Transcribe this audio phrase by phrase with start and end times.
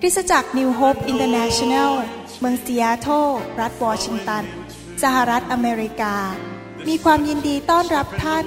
[0.00, 1.92] คริสตจักร New Hope International
[2.40, 3.28] เมืองซีแอตเทิล
[3.60, 4.44] รัฐวอชิงตัน
[5.02, 6.16] สหรัฐอเมริกา
[6.88, 8.44] มีความยินดีต้อนรับท่าน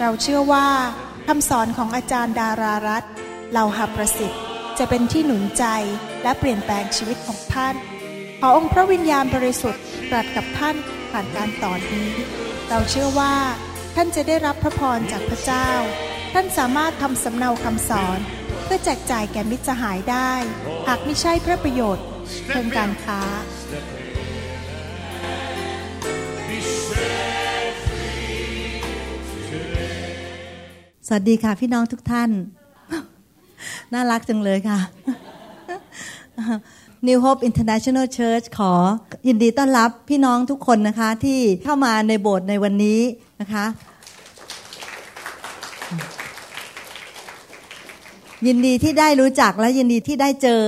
[0.00, 0.68] เราเชื่อว่า
[1.26, 3.04] คำสอนของอาจารย์ดารารัต
[3.50, 4.42] เหล่าหาประสิทธิ์
[4.78, 5.64] จะเป็นที่หนุนใจ
[6.22, 7.74] และเปลี่ยนแปลงชีวิตของท่าน
[8.40, 10.76] ขอองค์พระวิญญาณบริสุทธิ์ตรัสกับท่าน
[11.10, 12.10] ผ่านการต่อนนี้
[12.68, 13.34] เราเชื่อว่า
[13.96, 15.68] ท่านจะได้รับพระพรจากพระเจ้า
[16.38, 18.18] ท่านสามารถทำสำเนาคำสอน
[18.64, 20.30] เพื่อแจกจ่ายแก่มิตรสหายได้
[20.88, 22.04] หากไม่ใช่เพื่อประโยชน์
[22.46, 23.20] เชิงการค้า
[31.06, 32.30] สวัสดีค่ะพี่น้องทุกท่าน
[33.92, 34.78] น่ารักจังเลยค่ะ
[37.06, 38.72] New Hope International Church ขอ
[39.28, 43.00] ยินดีต้อนรับพี่น้องทุกคนนะคะที่เข้ามาในโบสถ์ในวันนี้
[43.42, 43.66] นะคะ
[48.44, 50.60] ยินดีที่ได้รู้จักและยินดีที่ได้เจอ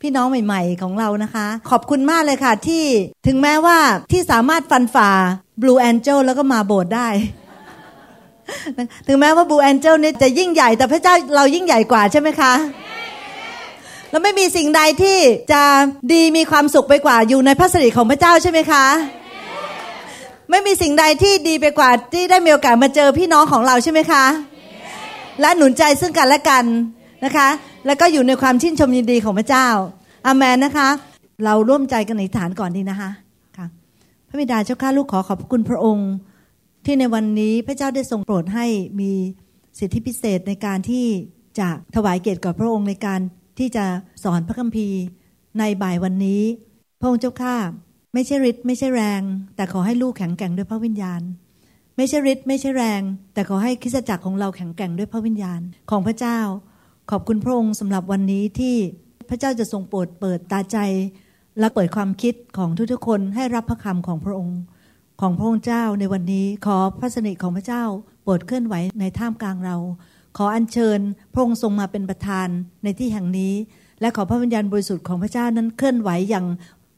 [0.00, 2.84] พี่น้องใหม่ ๆ ของเรานะคะ ขอบคุณมากเลยค่ะที่
[3.26, 3.78] ถึงแม้ว่า
[4.12, 5.10] ที่สามารถฟันฝ่า
[5.62, 7.08] Blue Angel แล้วก็มาโบสถ์ได้
[9.06, 12.52] ถึงแม้ว่า Blue Angel นี่จะยิ่งใหญ่แต่พระเจ้าเรายิ่งใหญ่กว่าใช่ไหมคะ
[14.10, 15.18] แล้วไม่มีสิ่งใดที่
[15.52, 15.62] จะ
[16.12, 18.84] ดีมีความสุขไปกว่าอยู่ในพระสิริของพระเจ้าใช่ไหมคะ
[20.50, 24.24] ไม่มีสิ่งใดที่ดีไปกว่าที่ได้มีโอกาสมาเจอพี่น้องของเราใช่ไหมคะ
[25.40, 26.64] และหนุนใจซึ่งกันและกัน
[27.26, 27.48] นะคะ
[27.86, 29.68] แล้วก็อยู่ในความชื่นชมยินดีของพระเจ้า
[30.26, 30.88] อาเมนนะคะ
[31.44, 33.10] เราร่วมใจกันในฐานก่อนดีนะคะ
[33.56, 33.66] ค่ะ
[34.28, 36.10] พระบิดาเจ้าข้าลูกขอขอบคุณพระองค์
[36.84, 38.66] ที่ในวันนี้พระเจ้าได้ทรงโปรดให้
[39.00, 39.12] มี
[39.78, 41.06] สิทธิพิเศษในการที่
[41.58, 43.20] จะถวายเกียรติกับพระองค์ในการ
[43.58, 43.84] ที่จะ
[44.24, 45.00] สอนพระคัมภีร์
[45.58, 46.42] ในบ่ายวันนี้
[47.00, 47.56] พระองค์เจ้าข้า
[48.14, 49.22] ไม่ใช่ฤทธิ์ไม่ใช่แรง
[49.56, 51.22] แต่ขอให้ลูกแข็งแกร่งด้วยพระวิญญาณ
[51.96, 53.02] ไม่ใช่ฤทธิ์ไม่ใช่แรง
[53.34, 55.60] แต่ขอให้คริสตจักรของเราแข็งแกร่งด้วยพระวิญญาณ
[55.90, 56.38] ของพระเจ้า
[57.10, 58.76] ขอบคุณพระองค์สำหรับวันนี้ที่
[59.28, 60.78] พระเจ้าจะทรงโปรดเปิดตาใจ
[61.58, 64.58] และเปิดความคิดของทุกๆคนให้รับพระคำของพระองค์
[65.20, 67.82] ของพระองค์เจ้าในวันนี้ขอพระสนิทของพระเจ้า
[68.22, 69.76] โปรดเคลื่อนไหวในท่ามกลางเรา
[70.36, 71.00] ขออัญเชิญ
[71.32, 72.48] พระองค์ทรงมาเป็นประธาน
[72.84, 73.54] ในที่แห่งนี้
[74.00, 76.46] และขอพระวิญญาณบริสุทธิ์ของพระเจ้านั้นเคลื่อนไหวอย่าง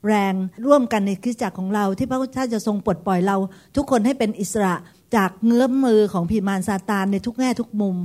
[0.06, 0.34] แรง
[0.66, 3.36] ร่วมกันในคริสตจักรของเรา ที่พระเจ้าจะทรงปลดปล่อยเรา
[3.76, 4.74] ทุกคนให้เป็นอิสระ
[5.16, 7.96] จากเงื้อมมือของผีมารซาตานในทุกแง่ทุกมุม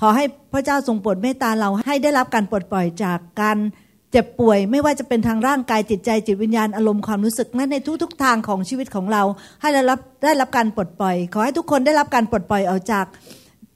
[0.00, 3.58] ขอให้พระเจ้าทรงโปรดเมตตาเราให้ได้รับการปลดปล่อยจากการ
[4.10, 9.22] เจ็บป่วย ไม่ว่าจะเป็นทางร่างกายจิตใจจิตวิญญาณอารมณ์ความรู้สึกนั้นในทุกๆทางของชีวิตของเรา
[9.60, 13.06] ให้ได้รับได้รับการปลดปล่อย ขอให้ทุกคนได้รับการปลดปล่อยออกจาก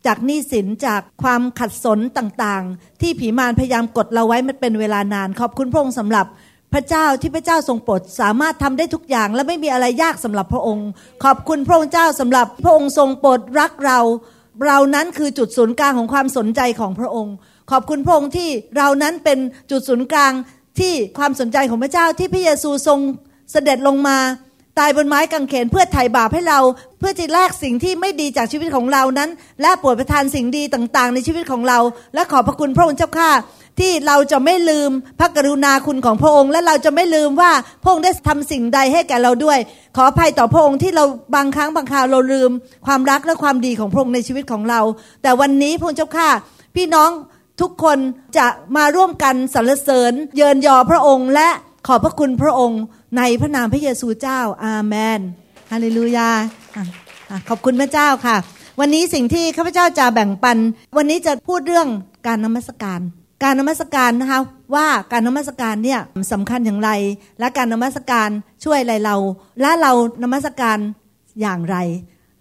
[0.06, 6.26] จากหนี้สินจากความขัดสนต่างๆ ที่ผีมารพยายามกดเราไว้มันเป็นเวลานาน ขอบคุณพระองค์สำหรับ
[6.74, 10.88] พระเจ้าที่พระเจ้าทรงโปรดสามารถทำได้ทุกอย่าง และไม่มีอะไรยากสำหรับพระองค์
[11.24, 13.98] ขอบคุณพระองค์เจ้าสำหรับพระองค์ทรงโปรดรักเรา
[14.66, 17.34] เรานั้นคือจุดศูนย์กลางของความสนใจของพระองค์
[17.70, 19.38] ขอบคุณพระองค์ที่เรานั้นเป็น
[19.70, 20.32] จุดศูนย์กลาง
[20.78, 22.98] ที่ความสนใจของพระเจ้าที่พระเยซูทรง
[23.52, 24.18] เสด็จลงมา
[24.78, 26.60] ตายบนไม้กางเขนเพื่อไถ่บาปให้เรา
[26.98, 29.30] เพื่อจะแลกสิ่งที่ไม่ดีจากชีวิตของเรานั้น
[29.62, 31.78] และโปรดประทานสิ่งดีต่างๆ ในชีวิตของเรา
[32.14, 33.30] และขอบพระคุณพระองค์เจ้าข้า
[33.80, 34.90] ที่เราจะไม่ลืม
[35.20, 37.52] พระกรุณาคุณของพระองค์ และเราจะไม่ลืมว่า
[37.82, 39.58] พระองค์ได้ทำสิ่งใดให้แก่เราด้วย
[39.96, 42.50] ขออภัยต่อพระองค์ที่เราบางครั้งบางคราวเราลืม
[42.86, 44.80] ความรักและความดีของพระองค์ในชีวิตของเรา
[45.22, 46.28] แต่วันนี้พระองค์เจ้าข้า
[46.76, 47.10] พี่น้อง
[47.60, 47.98] ทุกคน
[48.36, 48.46] จะ
[48.76, 51.48] มาร่วมกันสรรเสริญ เยินยอพระองค์และ
[51.86, 52.82] ขอบพระคุณพระองค์
[53.16, 55.20] ในพระนามพระเยซูเจ้า อาเมน
[55.70, 56.30] ฮาเลลูยา
[57.48, 58.36] ขอบคุณพระเจ้าค่ะ
[58.80, 60.58] วันนี้สิ่งที่ข้าพเจ้าจะแบ่งปัน
[60.96, 61.88] วันนี้จะพูดเรื่อง
[62.26, 63.00] การนมัสการ
[63.42, 64.40] การนมัสการนะคะ
[64.74, 66.00] ว่าการนมัสการเนี่ย
[66.32, 66.90] สำคัญอย่างไร
[67.38, 68.30] และการนมัสการ
[68.64, 69.16] ช่วยอะไรเรา
[69.60, 70.78] และเรานมัสการ
[71.40, 71.76] อย่างไร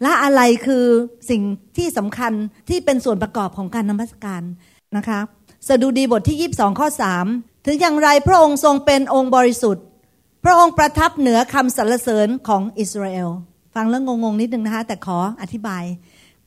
[0.01, 0.85] และอะไรคือ
[1.29, 1.41] สิ่ง
[1.77, 2.33] ที่สำคัญ
[2.69, 4.41] ที่เป็นส่วนประกอบของการนมัสการ
[4.97, 5.19] นะคะ
[5.67, 6.87] สดุดีบทที่ 22 ข้อ
[7.27, 9.83] 3 ถึงอย่างไรพระองค์ทรงเป็นองค์บริสุทธิ์
[10.43, 13.29] พระองค์ประทับเหนือคำสรรเสริญของอิสราเอล
[13.75, 15.83] ฟังแล้วงงๆนิดนึงนะคะแต่ขออธิบาย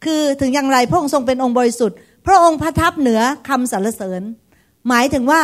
[0.04, 1.96] คือถึงอย่างไรพระองค์ทรงเป็นองค์บริสุทธิ์
[2.26, 4.22] พระองค์ประทับเหนือคำสรรเสริญ
[4.88, 5.42] หมายถึงว่า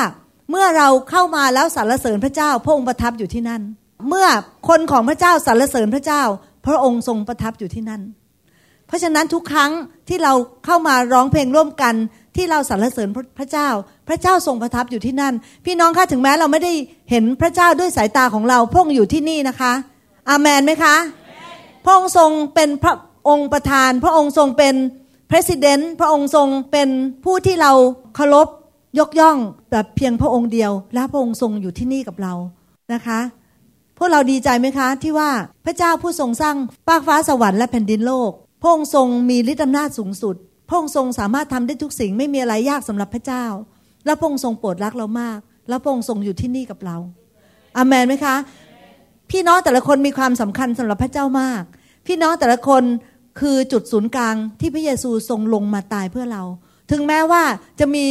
[0.50, 3.62] เมื่อเราเข้ามาแล้วสรรเสริญพระเจ้า พระองค์ประทับอยู่ที่นั่น
[4.08, 4.28] เมื่อ
[4.68, 6.22] คนของพระเจ้าสรรเสริญพระเจ้า
[6.66, 8.02] พระองค์ทรงประทับอยู่ที่นั่น
[8.86, 9.70] เพราะฉะนั้นทุกครั้ง
[10.08, 10.32] ที่เรา
[10.64, 11.94] เข้ามาร้องเพลงร่วมกัน
[12.36, 13.68] ที่เราสรรเสริญพระเจ้า
[14.08, 15.34] พระเจ้าทรงประทับอยู่ที่นั่น
[15.64, 16.72] พี่น้องคะถึงแม้เราไม่ได้
[17.10, 19.72] เห็นพระเจ้าด้วยสายตาของเราพระองค์อยู่ที่นี่นะคะ
[20.30, 20.96] อาเมนไหมคะ
[21.84, 22.94] พระองค์ทรงเป็นพระ
[23.28, 24.74] องค์ประธาน พระองค์ทรงเป็น
[25.30, 26.88] president พระองค์ทรงเป็น
[27.24, 27.72] ผู้ที่เรา
[28.14, 28.48] เคารพ
[28.98, 29.36] ยกย่อง
[29.70, 32.34] แบบเพียงพระองค์เดียว และพระองค์ทรงอยู่ที่นี่กับเรา
[32.92, 33.20] นะคะ
[33.98, 35.30] พวกเราดีใจไหมคะที่ว่า
[35.64, 36.56] พระเจ้าผู้ทรงสร้าง
[36.86, 38.30] ฟากฟ้าสวรรค์และแผ่นดินโลก
[38.62, 40.36] พระองค์ทรงมีฤทธิอำนาจสูงสุด
[40.68, 43.44] พระองค์ทรงสามารถทำได้ทุกสิ่งไม่มีอะไรยากสำหรับพระเจ้า
[44.04, 46.96] และพระองค์ทรงโปรดรักเรามาก และพระองค์ทรงอยู่ที่นี่กับเรา
[47.76, 48.36] อาเมนไหมคะ
[49.30, 51.62] พี่น้องแต่ละคนมีความสำคัญสำหรับพระเจ้ามาก
[52.06, 52.82] พี่น้องแต่ละคน
[53.40, 56.42] คือจุดศูนย์กลางที่พระเยซูทรงลงมาตายเพื่อเรา
[56.90, 57.42] ถึงแม้ว่า
[57.80, 58.04] จะมี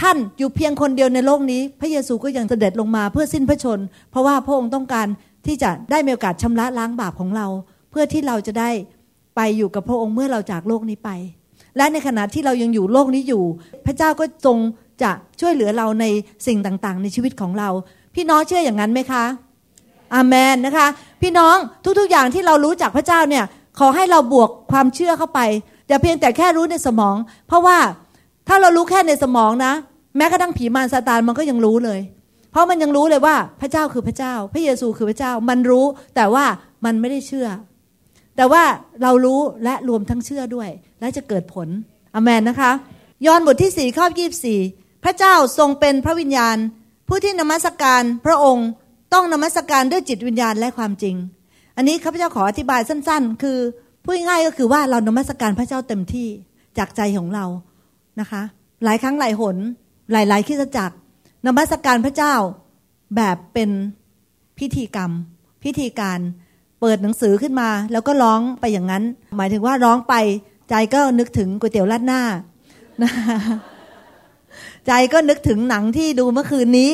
[0.00, 3.78] ท่านอยู่เพียงคนเดียวในโลกนี้ พระเยซูก็ยังเสด็จลงมาเพื่อสิ้นพระชน
[4.10, 5.06] เพราะว่าพระองค์ต้องการ
[5.46, 7.46] ที่จะได้มีโอกาสชำระล้างบาปของเรา
[7.90, 8.70] เพื่อที่เราจะได้
[9.36, 11.10] ไปอยู่กับพระองค์เมื่อเราจากโลกนี้ไป
[11.76, 13.44] และในขณะที่เรายังอยู่โลกนี้อยู่
[13.86, 14.58] พระเจ้าก็ทรง
[15.02, 15.10] จะ
[15.40, 16.04] ช่วยเหลือเราใน
[16.46, 17.68] สิ่งต่างๆ ในชีวิตของเรา
[18.14, 19.24] พี่น้องเชื่ออย่างนั้นไหมคะ
[20.14, 20.86] อาเมนนะคะ
[21.22, 21.56] พี่น้อง
[21.98, 23.44] ทุกๆอย่างที่เรารู้จากพระเจ้าเนี่ย
[23.78, 25.40] ขอให้เราบวกความเชื่อเข้าไป
[25.88, 27.16] อย่าเพียงแต่แค่รู้ในสมอง
[27.48, 27.78] เพราะว่า
[28.48, 29.72] ถ้าเรารู้แค่ในสมองนะ
[30.16, 32.00] แม้กระทั่งผีมารซาตานมันก็ยังรู้เลย
[32.50, 35.84] เพราะมันยังรู้เลยว่าพระเจ้าคือพระเจ้า พระเยซูคือพระเจ้า มันรู้
[36.16, 36.44] แต่ว่า
[36.84, 37.48] มันไม่ได้เชื่อ
[38.36, 38.62] แต่ว่า
[39.02, 40.68] เรารู้และรวมทั้งเชื่อด้วย
[41.00, 41.68] และจะเกิดผล
[42.14, 42.70] อเมนนะคะ
[43.26, 44.60] ยอห์นบทที่สี่ข้อยี่สี่
[45.04, 46.56] พระเจ้าทรงเป็นพระวิญญาณ
[47.08, 48.68] ผู้ที่นมัสการพระองค์
[49.14, 51.16] ต้องนมัสการด้วยจิตวิญญาณและความจริง
[51.76, 53.58] อันนี้ข้าพเจ้าขออธิบายสั้น ๆ คือ
[54.04, 56.28] พูดง่ายก็คือว่าเรานมัสการพระเจ้าเต็มที่
[56.78, 57.46] จากใจของเรา
[58.20, 58.42] นะคะ
[58.84, 59.56] หลายครั้งหลายหน
[60.12, 60.96] หลายๆคิดจักร
[61.46, 62.34] นมัสการพระเจ้า
[63.16, 63.70] แบบเป็น
[64.58, 65.10] พิธีกรรม
[65.64, 66.18] พิธีการ
[66.80, 69.04] เปิดหนังสือขึ้นมา แล้วก็ร้องไปอย่างนั้น
[69.36, 70.14] หมายถึงว่าร้องไป
[70.70, 72.22] ใจก็นึกถึงก๋วยเตี๋ยวราดหน้า
[74.86, 76.92] ใจก็นึกถึงหนังที่ดูเมื่อคืนนี้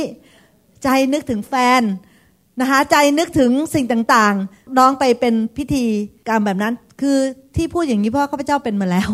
[0.84, 1.82] ใจนึกถึงแฟน
[2.60, 5.84] นะคะใจนึกถึงสิ่งต่างๆ น้องไปเป็นพิธี
[6.28, 7.16] กรรมแบบนั้น คือ
[7.56, 9.08] ที่พูดอย่างนี้เพราะข้าพเจ้าเป็นมาแล้ว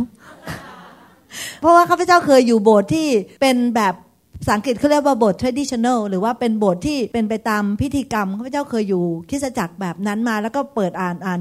[1.61, 3.08] เพราะว่าข้าพเจ้าเคยอยู่โบสถ์ที่
[3.40, 3.94] เป็นแบบ
[4.40, 11.40] ภาษาอังกฤษเขาเรียกว่าโบสถ์ traditional หรือว่าเป็นโบสถ์ที่เป็นไปตามพิธีกรรมข้าพเจ้าเคยอยู่คริสจักรแบบนั้นมา แล้วก็เปิดอ่านอ่าน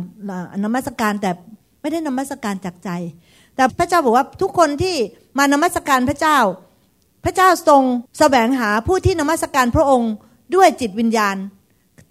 [0.63, 1.31] นมัสการแต่
[1.81, 2.89] ไม่ได้นมัสการจากใจ
[3.55, 4.95] แต่พระเจ้าบอกว่าทุกคนที่
[5.37, 6.37] มานมัสการพระเจ้า
[7.25, 7.81] พระเจ้าทรง
[8.19, 10.11] แสวงหาผู้ที่นมัสการพระองค์
[10.55, 11.35] ด้วยจิตวิญญาณ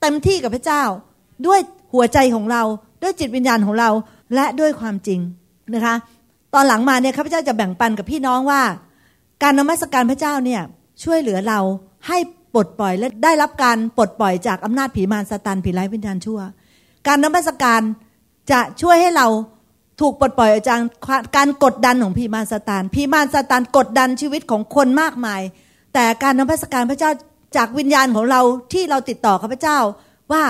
[0.00, 0.82] เต็มที่กับพระเจ้า
[1.46, 1.60] ด้วย
[1.92, 2.62] หัวใจของเรา
[3.02, 3.90] ด้วยจิตวิญญาณของเรา
[4.34, 5.20] และด้วยความจริง
[5.74, 5.94] นะคะ
[6.54, 8.62] ตอนหลังมาเนี่ยข้าพเจ้าจะแบ่งปันกับพี่น้องว่า
[9.42, 10.62] การนมัสการพระเจ้าเนี่ย
[11.04, 11.60] ช่วยเหลือเรา
[12.08, 12.18] ให้
[12.54, 16.40] ปลดปล่อยและได้รับการปลดปล่อยจากอำนาจผีมารซาตานผีร้ายวิญญาณชั่ว
[17.06, 17.82] การนมัสการ
[18.52, 19.26] จะช่วยให้เรา
[20.00, 20.78] ถูกปลดปล่อยจาก
[21.36, 25.40] การกดดันของผีมารซาตานผีมารซาตานกดดันชีวิตของคนมากมาย
[25.94, 27.10] แต่การนมัสการพระเจ้า
[27.56, 28.40] จากวิญญาณของเรา
[28.72, 29.78] ที่เราติดต่อข้าพเจ้า
[30.32, 30.44] ว่า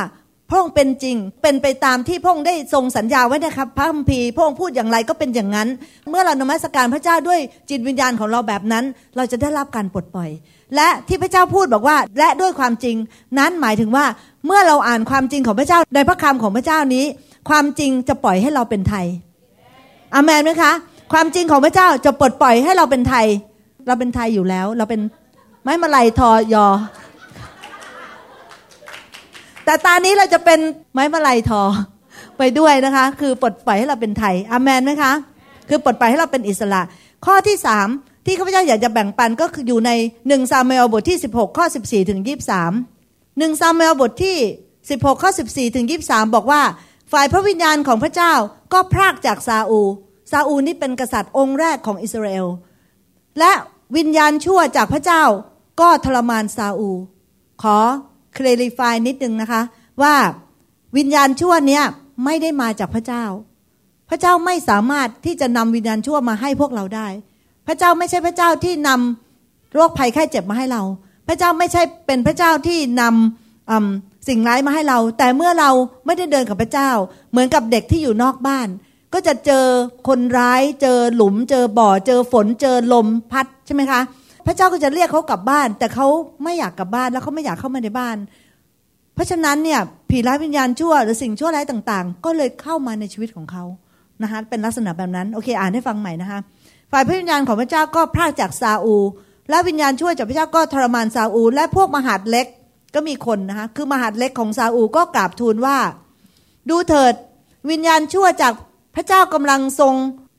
[0.50, 5.68] พระองค์เป็นจริง เป็นไปตามที่พระองค์ได้ทรงสัญญาไว้นะครับ พระคัมภีร์พระองค์พูดอย่างไรก็เป็นอย่างนั้น
[6.10, 8.84] เมื่อเรานมัสการพระเจ้าด้วยจิตวิญญาณของเราแบบนั้น
[9.16, 10.30] เราจะได้รับการปลดปล่อย
[10.76, 12.96] และที่พระเจ้าพูดบอกว่า และด้วยความจริง
[13.38, 14.04] นั้นหมายถึงว่า
[14.46, 17.04] เมื่อเราอ่านความจริงของพระเจ้าในพระคำของพระเจ้านี้
[17.48, 19.06] ความจริงจะปล่อยให้เราเป็นไทย
[20.14, 20.72] อามนไหมคะ
[21.12, 23.26] ความจริงของพระเจ้าจะปลดปล่อยให้เราเป็นไทย
[23.86, 25.00] เราเป็นไทยอยู่แล้ว เราเป็น
[25.62, 26.66] ไม้มาลัยทอยอ
[29.70, 30.60] แต่ตอนนี้เราจะเป็น
[30.92, 31.62] ไม้มาลัยทอ
[32.38, 35.12] ไปด้วยนะคะ คือปลดปล่อยให้เราเป็นไทยอามนไหมคะ
[35.68, 36.82] คือปลดปล่อยให้เราเป็นอิสระ
[37.26, 37.88] ข้อที่สาม
[38.26, 39.90] ที่ข้าพเจ้าอยากจะแบ่งปันก็คืออยู่ใน
[40.28, 42.72] หนึ่งซามูเอลบทที่สิบหกข้อสิบสี่ถึงยี่สาม
[43.38, 44.36] หนึ่งซามูเอลบทที่
[44.90, 46.62] สิบหกข้อสิบสี่ถึงยี่สามบอกว่า
[47.12, 48.32] ฝ่ายพระวิญญาณของพระเจ้า
[48.72, 49.80] ก็พรากจากซาอู
[50.30, 52.46] ซาอูนี่เป็นกษัตริย์องค์แรกของอิสราเอล
[53.38, 53.52] และ
[53.96, 55.22] วิญญาณชั่วจากพระเจ้า
[55.80, 56.90] ก็ทรมานซาอู
[57.64, 57.78] ขอ
[58.36, 59.62] คลริฟายนิดนึงนะคะ
[60.02, 60.14] ว่า
[60.96, 61.84] วิญญาณชั่วเนี้ย
[62.24, 63.24] ไม่ได้มาจากพระเจ้า
[64.10, 67.08] พระเจ้าไม่สามารถที่จะนำวิญญาณชั่วมาให้พวกเราได้
[67.66, 70.82] พระเจ้าไม่ใช่พระเจ้าที่นำโรคภัยไข้เจ็บมาให้เรา
[71.28, 75.70] พระเจ้าไม่ใช่เป็นพระเจ้าที่นำสิ่งร้ายมาให้เรา แต่เมื่อเรา
[76.06, 76.90] ไม่ได้เดินกับพระเจ้า
[77.30, 78.68] เหมือนกับเด็กที่อยู่นอกบ้าน
[79.12, 79.64] ก็จะเจอ
[80.08, 84.00] คนร้าย เจอหลุม เจอบ่อ เจอฝน เจอลมพัดใช่ไหมคะ
[84.46, 86.06] พระเจ้าก็จะเรียกเขากลับบ้าน แต่เขา
[86.44, 88.16] ไม่อยากกลับบ้านแล้วเขาไม่อยากเข้ามาในบ้าน
[89.14, 89.80] เพราะฉะนั้นเนี่ย
[90.10, 93.64] ผีร้ายวิญญาณชั่วหรือสิ่งชั่วร้ายต่างๆ ก็เลยเข้ามาในชีวิตของเขา
[94.22, 96.38] นะคะเป็นลักษณะแบบนั้นโอเคอ่านให้ฟังใหม่นะคะ
[96.92, 98.96] ฝ่ายพระวิญญาณของพระเจ้าก็พรากจากซาอู
[99.50, 102.46] และวิญญาณชั่วจากพระเจ้าก็ทรมานซาอู และพวกมหาดเล็ก
[102.94, 105.78] ก็มีคนนะคะคือมหาดเล็กของซาอูก็กราบทูลว่า
[106.70, 107.14] ดูเถิด
[107.70, 108.52] วิญญาณชั่วจาก
[108.94, 109.94] พระเจ้ากำลังทรง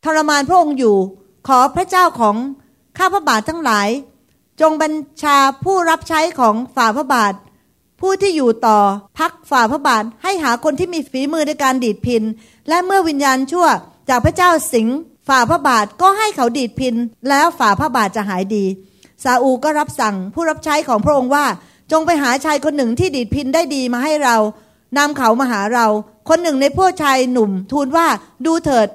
[0.05, 0.96] ทรมานพระองค์อยู่
[1.48, 2.36] ขอพระเจ้าของ
[2.98, 3.89] ข้าพระบาททั้งหลาย
[4.62, 4.93] จงบัญ
[5.24, 7.33] ชาผู้รับใช้ของฝ่าพระบาท
[8.00, 8.79] ผู้ที่อยู่ต่อ
[9.19, 12.24] พักฝ่าพระบาทให้หาคนที่มีฝีมือในการดีดพิน
[12.69, 13.67] และเมื่อวิญญาณชั่ว
[14.10, 14.88] จากพระเจ้าสิง
[15.27, 16.95] ฝ่าพระบาทก็ให้เขาดีดพิน
[17.29, 18.65] แล้วฝ่าพระบาทจะหายดี
[19.24, 21.45] ซาอูก็รับสั่งผู้รับใช้ของพระองค์ว่า
[21.91, 24.38] จงไปหาชายคนหนึ่งที่ดีดพินได้ดีมาให้เรา
[24.98, 25.88] นำเขามาหาเรา
[26.29, 28.07] คนหนึ่งในพวกชายหนุ่มทูลว่า
[28.45, 28.88] ดูเถิด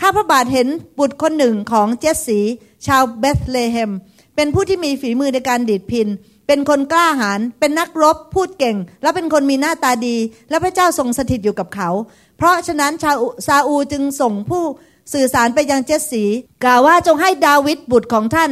[0.00, 2.40] ข้าพระบาทเห็นบุตรคนหนึ่งของเจสสี
[2.86, 3.90] ชาวเบธเลเฮม
[4.36, 6.08] เป็นผู้ที่มีฝีมือในการดีดพิน
[6.46, 10.16] เป็นคนกล้าหาญเป็นนักรบพูดเก่ง และเป็นคนมีหน้าตาดี
[10.50, 11.90] และพระเจ้าทรงสถิตอยู่กับเขา
[12.36, 13.16] เพราะฉะนั้นชาว
[13.46, 14.64] ซาอูจึงส่งผู้
[15.12, 16.24] สื่อสารไปยังเจสสี
[16.64, 18.50] กล่าวว่าจงให้ดาวิดบุตรของท่าน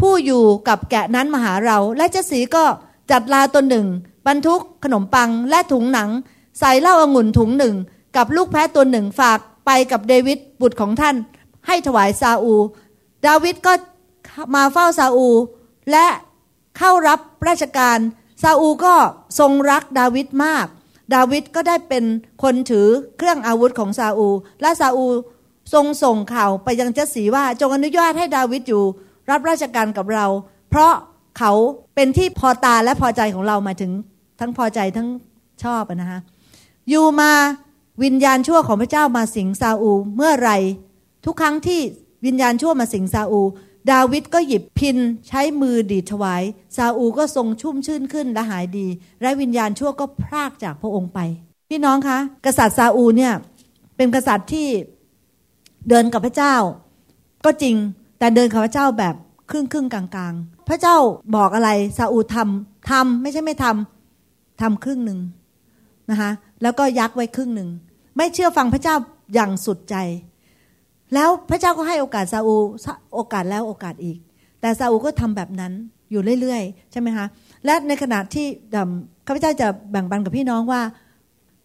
[0.00, 2.64] ผู้อยู่กับแกะนั้นมาหาเรา และเจสสีก็
[3.10, 3.86] จัดลาตนหนึ่ง
[4.26, 6.10] บรรทุกขนมปังและถุงหนัง
[6.58, 7.74] ใส่เหล้าองุ่นถุงหนึ่ง
[8.16, 11.16] กับลูกแพะตัวหนึ่งฝาก ไปกับเดวิดบุตรของท่าน
[11.66, 12.54] ให้ถวายซาอู
[13.26, 13.72] ดาวิดก็
[14.54, 15.28] มาเฝ้าซาอู
[15.90, 16.06] และ
[16.78, 17.98] เข้ารับราชการ
[18.42, 18.94] ซาอูก็
[19.38, 20.66] ทรงรักดาวิดมาก
[21.14, 22.04] ดาวิดก็ได้เป็น
[22.42, 22.88] คนถือ
[23.18, 24.28] เครื่องอาวุธของซาอู
[24.62, 25.06] และซาอู
[25.72, 28.84] ทรงส่งข่าวไปยังเจสีว่าจงอนุญาตให้ดาวิดอยู่
[29.30, 30.26] รับราชการกับเรา
[30.70, 30.92] เพราะ
[31.38, 31.52] เขา
[31.94, 33.92] เป็นที่พอตาและพอใจของเรามาถึง
[34.40, 35.08] ทั้งพอใจทั้ง
[35.62, 36.20] ชอบนะคะ
[36.88, 37.32] อยู่มา
[38.02, 40.50] วิญญาณชั่วของพระเจ้ามาสิงซาอูเมื่อไร
[41.24, 41.80] ทุกครั้งที่
[42.26, 43.42] วิญญาณชั่วมาสิงซาอู
[43.90, 44.96] ดาวิดก็หยิบพิน
[45.28, 46.42] ใช้มือดีดถวาย
[46.76, 48.86] ซาอูก็ทรงชุ่มชื่นขึ้นและหายดี
[49.22, 51.18] และวิญญาณชั่วก็พรากจากพระองค์ไป
[51.68, 53.32] พี่น้องคะ กษัตริย์ซาอูเนี่ย
[53.96, 54.68] เป็นกษัตริย์ที่
[55.88, 56.54] เดินกับพระเจ้า
[57.44, 57.76] ก็จริง
[58.18, 59.14] แต่เดินกับพระเจ้าแบบ
[59.50, 60.96] ครึ่งครึ่งกลางกลางๆพระเจ้า
[61.36, 65.18] บอกอะไรซาอูทำทำไม่ใช่ไม่ทำทำครึ่งหนึ่ง
[66.10, 66.30] นะคะ
[66.62, 67.68] แล้วก็ยักไว้ครึ่งหนึ่ง
[68.16, 68.94] ไม่เชื่อฟังพระเจ้า
[69.34, 69.96] อย่างสุดใจ
[71.14, 72.56] แล้วพระเจ้าก็ให้โอกาสซาอู
[73.14, 74.18] โอกาสแล้วโอกาสอีก
[74.60, 75.72] แต่ซาอูก็ทำแบบนั้น
[76.10, 77.26] อยู่เรื่อยๆ ใช่ไหมคะ
[77.64, 78.46] และในขณะที่
[79.26, 80.82] ข้าพเจ้าจะแบ่งปันกับพี่น้องว่า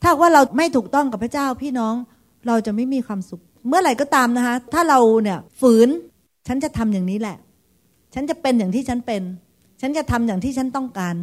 [0.04, 1.94] ถ้าว่าเราไม่ถูกต้องกับพระเจ้าพี่น้อง
[2.48, 5.90] เราจะไม่มีความสุข เมื่อไหร่ก็ตามนะคะ ถ้าเราเนี่ยฝืน
[6.48, 7.38] ฉันจะทำอย่างนี้แหละ
[8.14, 9.22] ฉันจะเป็นอย่างที่ฉันเป็น
[9.82, 11.16] ฉันจะทำอย่างที่ฉันต้องการ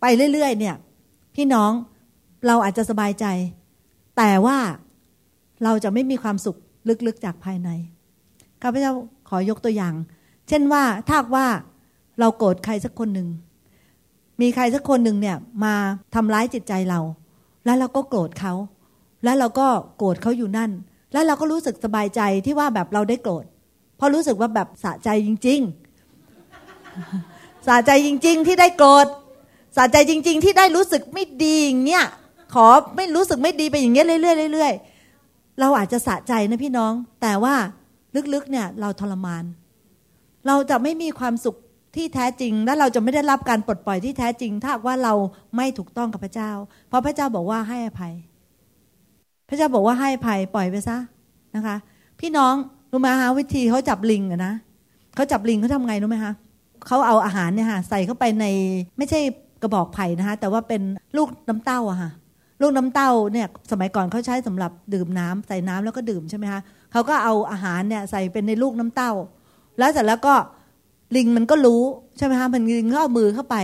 [0.00, 0.76] ไปเรื่อยๆ เนี่ย
[1.36, 1.70] พี่น้อง
[2.46, 3.26] เราอาจจะสบายใจ
[4.16, 4.58] แต่ว่า
[5.64, 6.58] เราจะไม่มีความสุข
[7.06, 7.68] ลึกๆจากภายใน
[8.62, 8.92] ข้าพเจ้า
[9.28, 9.94] ขอยกตัวอย่าง
[10.48, 11.46] เช่นว่าถ้าว่า
[12.20, 13.28] เราโกรธใครสักคนหนึ่ง
[14.40, 15.74] มีใครสักคนหนึ่งเนี่ยมา
[16.14, 17.00] ทำร้ายจิตใจเรา
[17.64, 18.52] แล้วเราก็โกรธเขา
[19.24, 19.68] แล้วเราก็
[19.98, 20.70] โกรธเขาอยู่นั่น
[21.12, 23.44] แล้วเราก็รู้สึกสบายใจที่ว่าแบบเราได้โกรธ
[23.96, 25.60] เพราะรู้สึกว่าแบบสะใจจริง
[26.84, 29.06] ๆ สะใจจริง ๆ ที่ได้โกรธ
[29.76, 32.06] สะใจจริง ๆ ที่ได้รู้สึกไม่ดีอย่างเงี้ย
[32.54, 32.66] ขอ
[32.96, 36.92] ไม่รู้สึกไม่ดีไปอย่างเงี้ยเรื่อยๆเรื่อยๆเราอาจจะสะใจนะพี่น้อง
[37.22, 37.54] แต่ว่า
[38.34, 39.44] ลึกๆเนี่ยเราทรมาน
[40.46, 41.56] เราจะไม่มีความสุข
[41.96, 45.14] ที่แท้จริง และเราจะไม่ได้รับการปลดปล่อยที่แท้จริง ถ้าว่าเรา
[45.56, 46.50] ไม่ถูกต้องกับพระเจ้า
[46.88, 48.14] เพราะพระเจ้าบอกว่าให้อภัย
[49.48, 50.96] พระเจ้าบอกว่าให้อภัยปล่อยไปซะ
[51.56, 51.76] นะคะ
[52.20, 52.54] พี่น้อง
[52.90, 54.54] รู้ไหมคะวิธีเขาจับลิงอะนะ
[55.14, 56.32] เขาจับลิงเขาทำไงรู้ไหมคะ
[56.86, 58.46] เขาเอาอาหารเนี่ยค่ะใส่เข้าไปใน
[58.98, 59.20] ไม่ใช่
[59.62, 60.82] กระบอกไผ่นะคะแต่ว่าเป็น
[61.16, 62.10] ลูกน้ำเต้าอะค่ะ
[62.62, 66.60] ลูกน้ำเต้าเนี่ยสมัยก่อนเขาใช้สำหรับดื่มน้ำใส่น้ำแล้วก็ดื่มใช่ไหมคะ
[66.92, 69.12] เขาก็เอาอาหารเนี่ยใส่เป็นในลูกน้ำเต้า
[69.78, 70.34] แล้วเสร็จแล้วก็
[71.16, 71.82] ลิงมันก็รู้
[72.16, 73.56] ใช่ไหมคะมันลิงก็เอามือเข้าไป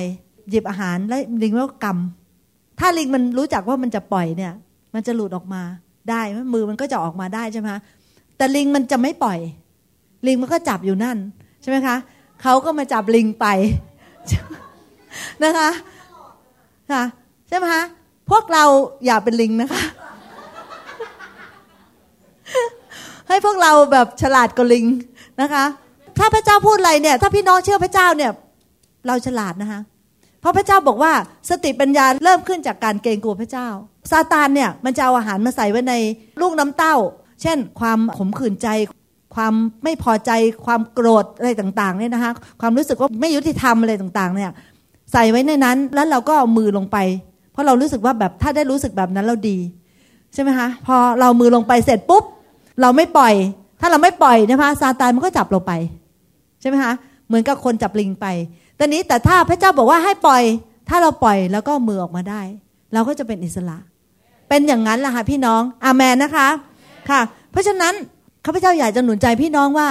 [0.50, 4.52] หยิบอาหารแล้วลิงก็กำถ้าลิงมันรู้จักว่ามันจะปล่อยเนี่ย
[4.95, 5.62] มันจะหลุดออกมา
[6.11, 6.21] ได้
[6.55, 7.81] มือมันก็จะออกมาได้ใช่ไหมคะ
[8.37, 9.38] แต่ลิงมันจะไม่ปล่อย
[10.26, 11.19] ลิงมันก็จับอยู่นั่น
[11.62, 11.97] ใช่ไหมคะ
[12.43, 13.47] เขาก็มาจับลิงไป
[15.45, 15.71] นะคะ
[16.93, 17.02] ค่ะ
[17.49, 17.83] ใช่ไหมคะ
[18.31, 18.65] พวกเรา
[19.07, 19.83] อย่าเป็นลิงนะคะ
[23.29, 24.87] ให้พวกเราแบบฉลาดกว่าลิง
[25.43, 25.65] นะคะ
[26.19, 28.31] ถ้าพระเจ้าพูดอะไรเนี่ย ถ้าพี่น้องเชื่อพระเจ้าเนี่ย
[29.07, 29.81] เราฉลาดนะคะ
[30.41, 31.13] เพราะพระเจ้าบอกว่า
[31.51, 33.69] สติปัญญาเริ่มขึ้นจากการเกรงกลัวพระเจ้า
[34.11, 35.95] ซาตานเนี่ยมันจะเอาอาหารมาใส่ไว้ใน
[36.41, 36.97] ลูกน้ำเต้า
[37.43, 38.69] เช่น ความขมขื่นใจ
[39.35, 39.55] ความ
[39.85, 40.31] ไม่พอใจ
[40.67, 44.51] ความโกรธอะไรต่างๆเนี่ยนะคะ ความรู้สึกว่าไม่ยุติธรรมอะไรต่างๆ เนี่ย
[45.13, 46.97] ใส่ไว้ในนั้นแล้วเราก็เอามือลงไป
[47.59, 49.59] ราะเรารู้สึกว่าแบบถ้าได้รู้สึกแบบนั้นเราดี
[50.35, 52.25] ใช่ไหมคะ พอเรามือลงไปเสร็จปุ๊บ
[52.81, 53.35] เราไม่ปล่อย
[53.81, 55.73] ถ้าเราไม่ปล่อยนะคะซาตานมันก็จับเราไป
[56.61, 56.93] ใช่ไหมคะ
[57.27, 58.27] เหมือนกับคนจับลิงไป
[58.79, 60.43] ตอนนี้แต่ถ้าพระเจ้าบอกว่าให้ปล่อย
[60.88, 62.43] ถ้าเราปล่อยแล้วก็มือออกมาได้
[62.93, 63.79] เราก็จะเป็นอิสระ
[64.49, 66.49] เป็นอย่างนั้นแหละค่ะพี่น้องอาเมนนะคะ
[67.11, 67.95] ค่ะ เพราะฉะนั้น
[68.45, 69.88] ข้าพเจ้าอยากจะหนุนใจพี่น้องว่า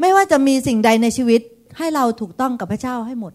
[0.00, 1.40] ไม่ว่าจะมีสิ่งใดในชีวิต
[1.78, 3.32] ให้เราถูกต้องกับพระเจ้าให้หมด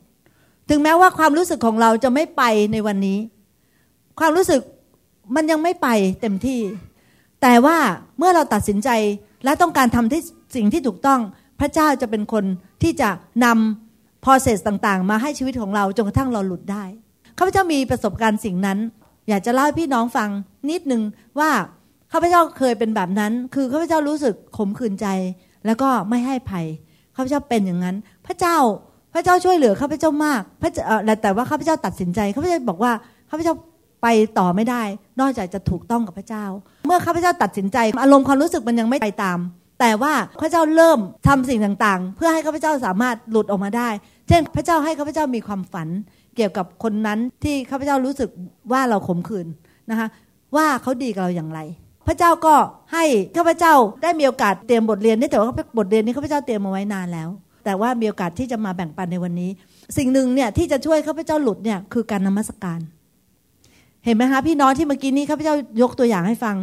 [0.70, 3.18] ถึงแม้ว่าความรู้สึกของเราจะไม่ไปในวันนี้
[4.20, 4.62] ความรู้สึก
[5.36, 5.88] มันยังไม่ไป
[6.22, 6.60] เต็มที่
[7.42, 7.78] แต่ว่า
[8.18, 8.90] เมื่อเราตัดสินใจ
[9.44, 10.22] และต้องการทำที่
[10.56, 11.20] สิ่งที่ถูกต้อง
[11.60, 12.46] พระเจ้าจะเป็นคน
[12.84, 13.10] ที่จะ
[13.46, 16.84] นำ process ต่างๆ มาให้ชีวิตของเราจนกระทั่งเราหลุดได้
[17.38, 18.78] ข้าพเจ้ามีประสบการณ์สิ่งนั้น
[19.30, 20.30] อยากจะเล่าให้พี่น้องฟัง
[20.70, 21.02] นิดนึง
[21.40, 21.52] ว่า
[22.12, 25.08] ข้าพเจ้าเคยเป็นแบบนั้น คือข้าพเจ้ารู้สึกขมขื่นใจ
[25.66, 26.66] แล้วก็ไม่ให้ภัย
[27.16, 27.96] ข้าพเจ้าเป็นอย่างนั้น
[28.28, 28.58] พระเจ้า
[29.14, 30.70] พระเจ้าช่วยเหลือข้าพเจ้ามากพระ
[31.22, 32.92] แต่ว่าข้าพเจ้าตัดสินใจข้าพเจ้าบอกว่า
[33.30, 33.54] ข้าพเจ้า
[34.02, 34.08] ไป
[34.40, 34.84] ต่อไม่ได้
[35.20, 36.46] นอกจากจะถูกต้องกับพระเจ้า
[36.86, 39.40] เมื่อข้าพเจ้าตัดสินใจอารมณ์ความรู้สึกมันยังไม่ไปตาม
[39.80, 43.90] แต่ว่าพระเจ้าเริ่มทำสิ่งต่างๆ เพื่อให้ข้าพเจ้าสามารถหลุดออกมาได้
[44.28, 45.88] เช่น พระเจ้าให้ข้าพเจ้ามีความฝัน
[46.36, 48.30] เกี่ยวกับคนนั้นที่ข้าพเจ้ารู้สึก
[48.72, 49.48] ว่าเราขมขื่น
[49.90, 50.08] นะคะ
[50.56, 51.60] ว่าเขาดีกับเราอย่างไร
[52.08, 52.56] พระเจ้าก็
[52.94, 53.04] ให้
[53.38, 53.74] ข้าพเจ้า
[54.04, 57.30] ได้มีโอกาสเตรียมบทเรียนนี่แต่ว่าบทเรียนนี้ข้าพเจ้าเตรียมมาไว้นานแล้ว
[57.66, 59.50] แต่ว่ามีโอกาสที่จะมาแบ่งปันในวันนี้
[59.98, 62.80] สิ่งหนึ่งเนี่ยที่จะช่วยข้าพเจ้าหลุดเนี่ยคือการนมัสการ
[64.08, 66.56] เห็นไหมคะพี่น้องที่เมื่อกี้นี้ข้าพเจ้ายกตัวอย่างให้ฟัง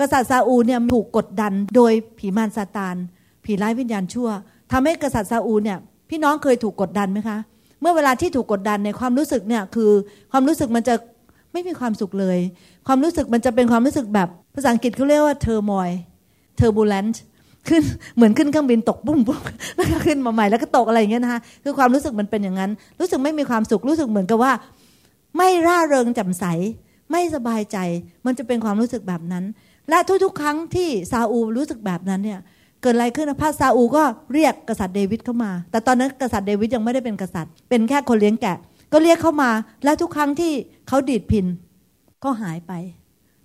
[0.00, 2.96] กษัตริย์ซาอูเนี่ยถูกกดดันโดยผีมารซาตาน
[3.44, 4.28] ผีร้ายวิญญาณชั่ว
[4.72, 5.78] ทำให้กษัตริย์ซาอูเนี่ย
[6.10, 7.38] พี่น้องเคยถูกกดดันไหมคะ
[7.80, 9.90] เมื่อเวลาที่ถูกกดดันในความรู้สึกเนี่ยคือ
[10.32, 10.94] ความรู้สึกมันจะ
[11.52, 12.38] ไม่มีความสุขเลย
[12.86, 15.92] ความรู้สึกมันจะเป็นความรู้สึกแบบภาษาอังกฤษเขาเรียกว่า turmoil
[16.58, 17.16] turbulent
[17.68, 17.82] ขึ้น
[18.16, 19.40] เหมือนขึ้นเครื่องบินตกบุ้มบุ้ม
[19.76, 24.52] แล้วก็ขึ้นมาใหม่แล้วก็ตกอะไรอย่างเงี้ยนะคะคือความรู้สึกมันเป็นอย่างนั้น รู้สึกไม่มีความสุขรู้สึกเหมือนกับว่า
[25.36, 26.44] ไม่ร่าเริงแจ่มใส
[27.10, 27.78] ไม่สบายใจ
[28.26, 29.44] มันจะเป็นความรู้สึกแบบนั้น
[29.90, 32.40] และทุกๆ ครั้งที่ซาอูรู้สึกแบบนั้นเนี่ย
[32.82, 38.58] เกิดอะไรขึ้นนะพระซาอูก็เรียกกษัตริย์เดวิดเข้ามา แต่ตอนนั้นกษัตริย์เดวิดยังไม่ได้เป็นกษัตริย์ เป็นแค่คนเลี้ยงแกะ
[38.92, 39.50] ก็เรียกเข้ามา
[39.84, 40.52] และทุกครั้งที่
[40.88, 41.46] เขาดีดพิน
[42.24, 42.72] ก็หายไป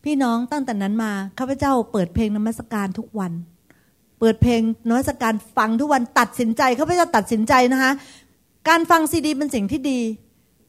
[0.03, 3.31] พี่น้องตั้งแต่นั้นมาข้าพเจ้าเปิดเพลงนมัสการทุกวัน
[4.19, 7.91] เปิดเพลงนมัสการฟังทุกวันตัดสินใจข้าพเจ้าตัดสินใจนะคะ
[8.69, 9.99] การฟังซีดีเป็นสิ่งที่ดี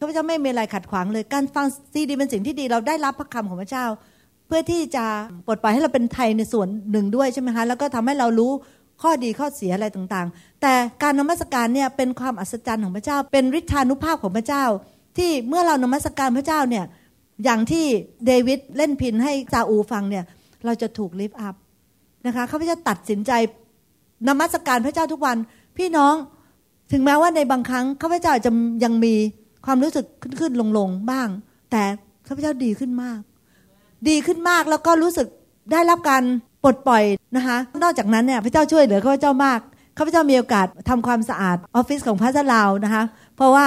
[0.02, 3.86] ข้าพเจ้าไม่มีอะไรขัดขวางเลย การฟังซีดีเป็นสิ่งที่ดีเราได้รับพระคำของพระเจ้า
[4.46, 5.04] เพื่อที่จะ
[5.46, 8.52] ปลดปล่อยให้เราเป็นไทยในส่วนหนึ่งด้วยใช่ไหมคะแล้วก็ทำให้เรารู้
[9.02, 14.64] ข้อดีข้อเสียอะไรต่างๆ แต่การนมัสการเนี่ยเป็นความอัศจรรย์ของพระเจ้า เป็นฤทธานุภาพของพระเจ้า
[15.18, 16.84] ที่เมื่อเรานมัสการพระเจ้าเนี่ย
[17.44, 17.86] อย่างที่
[18.26, 20.24] เดวิดเล่นพินให้ซาอูฟังเนี่ย
[20.64, 21.54] เราจะถูกลิฟต์อัพ
[22.26, 23.32] นะคะข้าพเจ้าตัดสินใจ
[24.28, 25.36] นมัสการพระเจ้าทุกวัน
[25.78, 26.14] พี่น้อง
[26.92, 28.50] ถึงแม้ว่าในบางครั้งข้าพเจ้าจะ
[28.84, 29.14] ยังมี
[29.66, 31.28] ความรู้สึกขึ้นขึ้นลงลงบ้าง
[31.70, 31.82] แต่
[32.26, 33.20] ข้าพเจ้าดีขึ้นมาก
[34.08, 35.26] ดีขึ้นมากแล้วก็รู้สึก
[35.72, 36.22] ได้รับการ
[36.62, 37.04] ปลดปล่อย
[37.36, 39.60] นะคะ นอกจากนั้นเนี่ยพระเจ้าช่วยเหลือข้าพเจ้ามาก
[39.96, 43.02] ข้าพเจ้ามีโอกาสทำความสะอาดออฟฟิศของพระเจ้าลาวนะคะ
[43.36, 43.66] เพราะว่า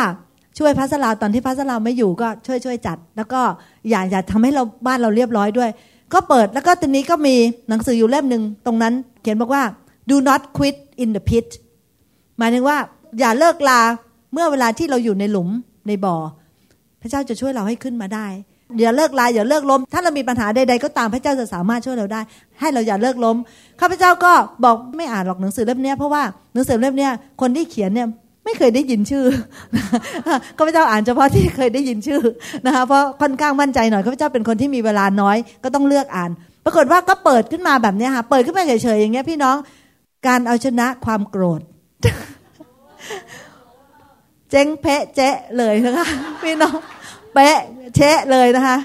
[0.58, 3.41] ช่วยพระสลาวตอนที่พระสลาวไม่อยู่ก็ช่วยช่วยจัด แล้วก็
[3.89, 5.69] อยากอยากทำให้เราบ้านเราเรียบร้อยด้วย
[6.13, 7.36] ก็เปิดแล้วก็ตอนนี้ก็มี
[7.69, 9.63] หนังสืออยู่เล่มหนึ่งตรงนั้น เขียนบอกว่า
[10.10, 11.48] do not quit in the pit
[12.38, 12.78] หมายถึงว่า
[13.19, 13.82] อย่าเลิกลา
[14.34, 15.50] เมื่อเวลาที่เราอยู่ในหลุม
[15.88, 16.15] ในบ่อ
[17.02, 18.28] พระเจ้าจะช่วยเราให้ขึ้นมาได้
[18.80, 22.21] อย่าเลิกลายอย่าเลิกล้ม ถ้าเรามีปัญหาใดๆก็ตามพระเจ้าจะสามารถช่วยเราได้
[22.60, 23.38] ให้เราอย่าเลิกล้ม
[23.82, 24.32] ข้าพเจ้าก็
[24.63, 27.10] บอกไม่อ่านหรอกหนังสือเล่มนี้เพราะว่าหนังสือเล่มนี้
[27.41, 28.08] คนที่เขียนเนี่ย
[28.45, 29.26] ไม่เคยได้ยินชื่อ
[30.58, 32.21] ข้าพเจ้าอ่านเฉพาะที่เคยได้ยินชื่อ
[32.65, 36.32] นะคะเพราะค่อนข้างมั่นใจหน่อยข้าพเจ้าเป็นคนที่มีเวลาน้อย ก็ต้องเลือกอ่าน
[36.65, 39.56] ปรากฏว่าก็เปิดขึ้นมาแบบนี้ค่ะเปิดขึ้นมาเฉยๆอย่างเงี้ยพี่น้อง
[40.28, 41.62] การเอาชนะความโกรธ
[44.51, 46.08] เจ๊งเพะเจ๊ะเลยนะคะ
[46.43, 46.75] พี่น้อง
[47.34, 47.58] เป๊ะ
[47.95, 48.77] เชะเลยนะคะ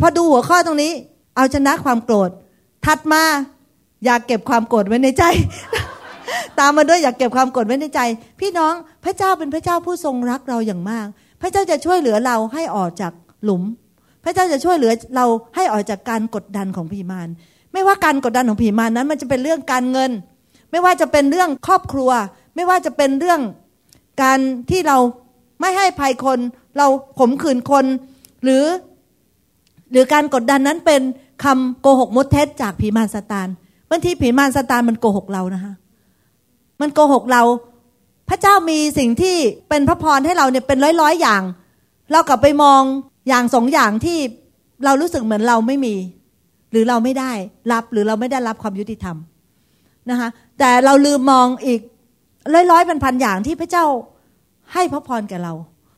[0.00, 0.92] พอดูหัวข้อตรงนี้
[1.36, 2.30] เอาชนะความโกรธ
[2.86, 3.22] ถัดมา
[4.04, 5.24] อยากเก็บความโกรธไว้ในใจ
[6.58, 8.00] ตามมาด้วยอยากเก็บความโกรธไว้ในใจ
[8.40, 11.06] พี่น้องพระเจ้าเป็นพระเจ้าผู้ทรงรักเราอย่างมาก
[11.40, 13.12] พระเจ้าจะช่วยเหลือเราให้ออกจาก
[13.44, 13.62] หลุม
[14.24, 17.28] พระเจ้าจะช่วยเหลือเราให้ออกจากการกดดันของผีมาร
[17.72, 20.10] ไม่ว่าการกดดันของผีมารนั้น มันจะเป็นเรื่องการเงิน
[20.70, 22.10] ไม่ว่าจะเป็นเรื่องครอบครัว
[22.54, 23.40] ไม่ว่าจะเป็นเรื่อง
[24.22, 24.38] การ
[24.70, 24.98] ที่เรา
[25.60, 26.38] ไม่ให้ภัยคน
[26.78, 26.86] เรา
[27.18, 27.84] ขมขืนคน
[28.44, 28.64] หรือ
[29.92, 31.02] หรือการกดดันนั้นเป็น
[31.44, 33.48] คำโกหกมดเท็จจากผีมารซาตาน
[33.90, 35.72] บางทีผีมารซาตานมันโกหกเรานะคะ
[36.80, 37.42] มันโกหกเรา
[38.28, 39.36] พระเจ้ามีสิ่งที่
[39.68, 41.42] เป็นพระพรให้เราเนี่ยเป็นร้อยร้อยอย่าง
[42.12, 42.82] เรากลับไปมอง
[43.28, 44.18] อย่างสองอย่างที่
[44.84, 45.94] เรารู้สึกเหมือนเราไม่มี
[46.70, 47.32] หรือเราไม่ได้
[47.72, 49.16] รับหรือเราไม่ได้รับความยุติธรรม
[50.10, 51.80] นะคะแต่เราลืมมองอีก
[52.52, 53.84] ร้อยร้อยพันพันอย่างที่พระเจ้า
[54.72, 55.52] ให้พระพรแก่เรา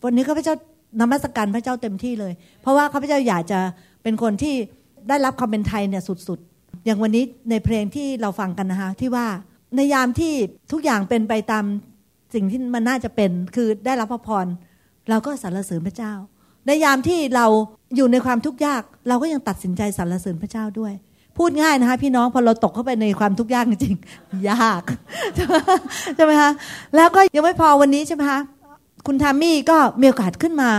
[0.04, 0.54] วันนี้ข้าพเจ้า
[1.00, 2.32] นมัสการพระเจ้าเต็มที่เลย
[2.62, 3.60] เพราะว่าข้าพเจ้าอยากจะ
[4.02, 4.54] เป็นคนที่
[5.08, 9.26] ได้รับความเป็นไทยเนี่ยสุดๆ อย่างวันนี้ในเพลงที่เราฟังกันนะคะที่ว่า
[9.76, 10.32] ในยามที่
[10.72, 11.64] ทุกอย่างเป็นไปตาม
[12.34, 14.46] สิ่งที่มันน่าจะเป็นคือได้รับพระพร
[15.10, 16.12] เราก็สรรเสริญพระเจ้า
[16.66, 17.46] ในยามที่เรา
[17.96, 20.92] อยู่ในความทุกข์ยาก เราก็ยังตัดสินใจสรรเสริญพระเจ้าด้วย
[21.38, 23.96] พูดง่ายนะคะพี่น้องพอเราตกเข้าไปในความทุกข์ยากจริง
[24.50, 24.82] ยาก
[26.16, 26.50] ใช่ไหมคะ
[26.96, 28.40] แล้วก็ยังไม่พอวันนี้ใช่ไหมคะ
[29.06, 30.70] คุณทามี่ก็มีโอกาสขึ้นมา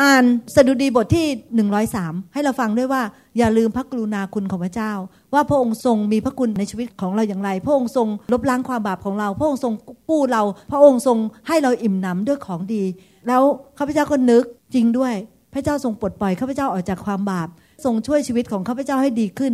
[0.00, 3.02] อ่านสดุดีบทที่หนึ่งร้อยสามให้เราฟังด้วยว่า
[3.38, 4.92] อย่าลืมพระกรุณาคุณของพระเจ้า
[5.34, 9.72] ว่าพระองค์ทรงมีพระคุณในชีวิตของเราอย่างไร พระองค์ทรงลบล้างความบาปของเรา พระองค์ทรง
[10.08, 11.18] กู้เรา พระองค์ทรง
[11.48, 12.82] ให้เราอิ่มหนำด้วยของดี
[13.26, 13.42] แล้ว
[13.78, 14.44] ข้าพเจ้าก็นึก
[14.74, 15.14] จริงด้วย
[15.54, 17.48] พระเจ้าทรงปลดปล่อยข้าพเจ้าออกจากความบาป
[17.84, 19.52] ทรงช่วยชีวิตของข้าพเจ้าให้ดีขึ้น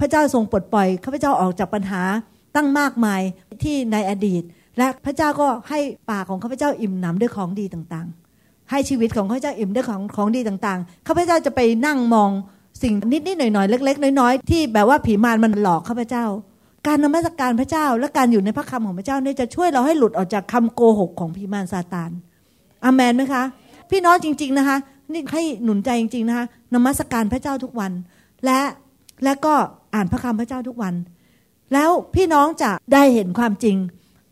[0.00, 2.02] พระเจ้าทรงปลดปล่อยข้าพเจ้าออกจากปัญหา
[2.56, 3.20] ตั้งมากมาย
[3.62, 4.42] ที่ในอดีต
[4.78, 5.80] และพระเจ้าก็ให้
[6.10, 12.30] ปากของข้าพเจ้าอิ่มหนำด้วยของดีต่างๆ ให้ชีวิตของข้าพเจ้าอิ่มด้วยของของดีต่างๆข้าพเจ้าจะไปนั่งมอง
[12.82, 16.24] สิ่งนิดๆหน่อยๆเล็ก ๆ น้อยๆที่แบบว่าผีมารมันหลอกข้าพเจ้า
[16.86, 22.10] การนมัสการพระเจ้าและการอยู่ในพระคำของพระเจ้าเนี่ยจะช่วยเราให้หลุดออกจากคำโกหกของพีมารซาตาน
[22.84, 23.42] อามนไหมคะ
[23.90, 24.76] พี่น้องจริง ๆนะคะ
[25.12, 27.92] นี่ให้หนุนใจจริง ๆนะคะนมัสการพระเจ้าทุกวัน
[28.44, 28.60] และ
[29.24, 29.54] และก็
[29.96, 30.94] อ่านพระคำพระเจ้าทุกวัน
[31.72, 33.76] แล้วพี่น้องจะได้เห็นความจริง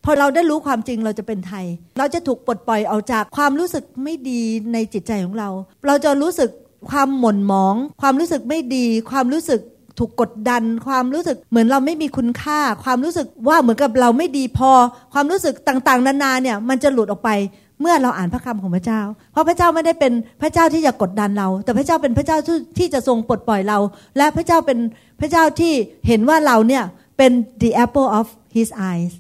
[0.05, 1.67] พอเราได้รู้ความจริงเราจะเป็นไทย
[1.99, 4.41] เราจะถูกปลดปล่อยออกจากความรู้สึกไม่ดี
[4.73, 5.49] ในจิตใจของเรา
[5.87, 6.51] เราจะรู้สึก
[6.91, 9.61] ความหม่นหมอง ความรู้สึกไม่ดี ความรู้สึก
[9.99, 14.71] ถูกกดดัน ความรู้สึกเหมือนเราไม่มีคุณค่า ความรู้สึกว่าเหมือนกับเราไม่ดีพอ
[15.13, 17.31] ความรู้สึกต่างๆ นานาเนี่ยมันจะหลุดออกไป
[17.81, 19.01] เมื่อเราอ่านพระคำของพระเจ้า
[19.33, 22.39] เพราะพระเจ้าไม่ได้เป็นพระเจ้าที่จะกดดันเรา แต่พระเจ้าเป็นพระเจ้า
[22.79, 23.79] ที่จะทรงปลดปล่อยเรา
[24.17, 24.79] และพระเจ้าเป็น
[25.21, 25.73] พระเจ้าที่
[26.07, 26.85] เห็นว่าเราเนี่ย
[27.19, 27.33] เป็น
[27.63, 29.13] the apple of his eyes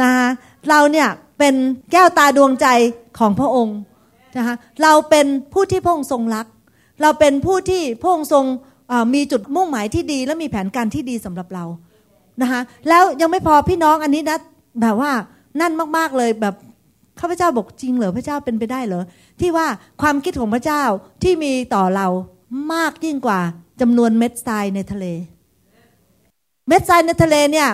[0.00, 0.28] นะคะ
[0.68, 1.54] เราเนี่ยเป็น
[1.92, 2.66] แก้วตาดวงใจ
[3.18, 3.76] ของพระองค์
[4.38, 6.46] นะคะเราเป็นผู้ที่พระองค์ทรงรัก
[7.02, 8.44] เราเป็นผู้ที่พระองค์ทรง
[9.14, 11.64] มีจุดมุ่งหมายที่ดี และมีแผนการที่ดีสำหรับเรา
[12.42, 14.38] นะคะแล้วยังไม่พอพี่น้องอันนี้นะ
[14.80, 15.12] แบบว่า
[15.60, 16.54] นั่นมาก ๆ เลยแบบ
[17.20, 19.04] ข้าพเจ้าบอกจริงเหรอพระเจ้าเป็นไปได้เหรอ
[19.40, 19.66] ที่ว่า
[20.02, 20.82] ความคิดของพระเจ้า
[21.22, 22.08] ที่มีต่อเรา
[22.72, 23.40] มากยิ่งกว่า
[23.80, 25.06] จำนวนเม็ดทรายในทะเล
[26.68, 27.68] เม็ดทรายในทะเลเนี่ย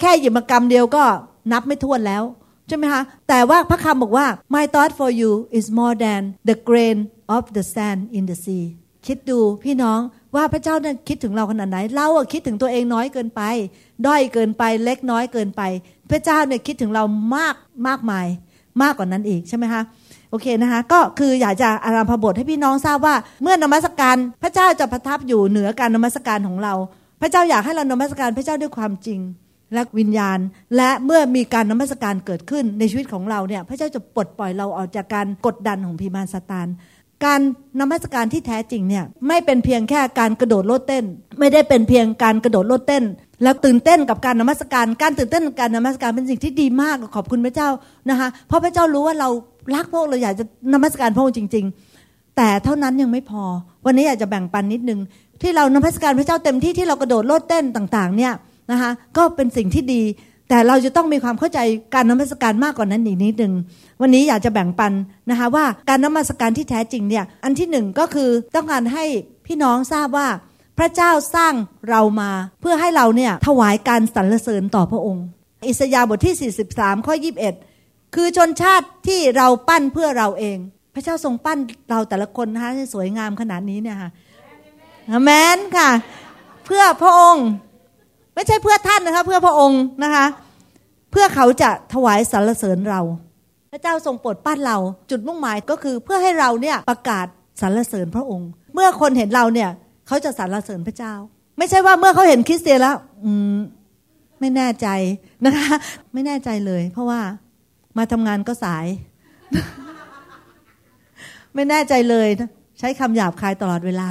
[0.00, 1.04] แค่หยิบมากรรมเดียวก็
[1.52, 2.22] นับไม่ถ้วนแล้ว
[2.68, 6.98] ใช่ไหมคะแต่ว่าพระคำบอกว่า my thought for you is more than the grain
[7.36, 8.64] of the sand in the sea
[9.06, 10.00] คิดดูพี่น้อง
[10.36, 13.42] ว่าพระเจ้าเนี่ยคิดถึงเราขนาดไหน เราอะคิดถึงตัวเองน้อยเกินไป
[14.06, 15.62] ด้อยเกินไปเล็กน้อยเกินไป
[16.10, 17.04] พระเจ้าเนี่ยคิดถึงเรา
[17.36, 18.26] มากมากมาย
[18.82, 19.82] มากกว่านั้นอีกใช่ไหมคะ
[20.30, 26.74] โอเคนะคะก็คืออยากจะอารามพบทให้พี่น้องทราบว่า เมื่อนมัสการพระเจ้าจะประทับอยู่เหนือการนมัสการของเรา
[27.20, 29.20] พระเจ้าอยากให้เรานมัสการพระเจ้าด้วยความจริง
[29.74, 30.38] และวิญญาณ
[30.76, 36.68] และเมื่อมีการนมัสการเกิดขึ้นในชีวิตของเราเนี่ยพระเจ้าจะปลดปล่อยเราออกจากการกดดันของพิมานสตาน
[37.24, 37.40] การ
[37.80, 41.04] นมัสการที่แท้จริงเนี่ยไม่เป็นเพียงแค่การกระโดดโลดเต้น
[41.38, 43.04] ไม่ได้เป็นเพียงการกระโดดโลดเต้น
[43.42, 47.68] แล้วตื่นเต้นกับการนมัสการ การตื่นเต้นกับการนมัสการเป็นสิ่งที่ดีมากขอบคุณพระเจ้า
[48.10, 49.28] นะคะเพราะพระเจ้ารู้ว่าเรา
[49.74, 51.64] รักพวกเราอยากจะนมัสการพระองค์จริง
[52.00, 53.42] ๆ แต่เท่านั้นยังไม่พอ
[53.86, 55.00] วันนี้อยากจะแบ่งปันนิดนึง
[55.42, 58.32] ที่เรานมัสการพระเจ้าเต็มที่ที่เรากระโดดโลดเต้นต่างๆ เนี่ย
[58.70, 60.02] นะคะก็เป็นสิ่งที่ดี
[60.48, 61.58] แต่เราจะต้องมีความเข้าใจ
[61.94, 63.52] การนมัสการมากกว่านั้นอีกนิดหนึ่ง
[64.00, 64.92] วันนี้อยากจะแบ่งปัน
[65.30, 69.04] นะคะว่าการนมัสการที่แท้จริงเนี่ยอันที่หนึ่งก็คือต้องการให้
[69.46, 70.26] พี่น้องทราบว่า
[70.78, 71.54] พระเจ้าสร้าง
[71.90, 75.24] เรามาเพื่อให้เราเนี่ยถวายการสรรเสริญต่อพระองค์
[75.68, 77.14] อิสยาห์บทที่ 43 ข้อ
[77.64, 80.58] 21 คือชนชาติที่เราปั้นเพื่อเราเอง
[80.94, 81.58] พระเจ้าทรงปั้น
[81.90, 84.10] เราแต่ละคนนะคะสวยงามขนาดนี้เนี่ยค่ะ
[85.10, 85.90] อเมนค่ะ
[86.66, 87.46] เพื่อพระองค์
[88.34, 90.26] ไม่ใช่เพื่อท่านนะคะ เพื่อพระองค์นะคะ
[91.10, 93.00] เพื่อเขาจะถวายสรรเสริญเรา
[93.72, 94.78] พระเจ้าทรงโปรดปั้นเรา
[95.10, 97.26] จุดมุ่งหมายก็คือเพื่อให้เราเนี่ยประกาศ
[97.60, 99.70] สรรเสริญพระองค์ เมื่อคนเห็นเราเนี่ย
[100.08, 101.14] เขาจะสรรเสริญพระเจ้า
[101.58, 103.58] ไม่ใช่ว่าเมื่อเขาเห็นคริสเตียนแล้ว อืม
[104.40, 104.88] ไม่แน่ใจ
[105.44, 105.70] นะคะ
[106.12, 107.20] ไม่แน่ใจเลย เพราะว่า
[107.98, 108.86] มาทำงานก็สาย
[111.54, 112.28] ไม่แน่ใจเลย
[112.78, 114.10] ใช้คำหยาบคายตลอดเวลา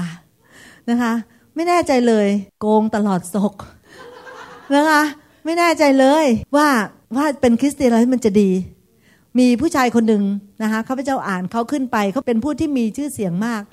[0.89, 1.13] นะคะ
[1.55, 2.27] ไม่แน่ใจเลย
[2.61, 3.55] โกงตลอดศก
[4.75, 5.01] นะคะ
[5.45, 6.67] ไม่แน่ใจเลย ว่า
[7.15, 8.49] ว่าเป็นคริสเตียนแล้วมันจะดี
[9.39, 10.23] มีผู้ชายคนหนึ่ง
[10.63, 13.63] นะคะข้าพเจ้าอ่านเขาขึ้นไปเขาเป็นผู้ที่มีชื่อเสียงมาก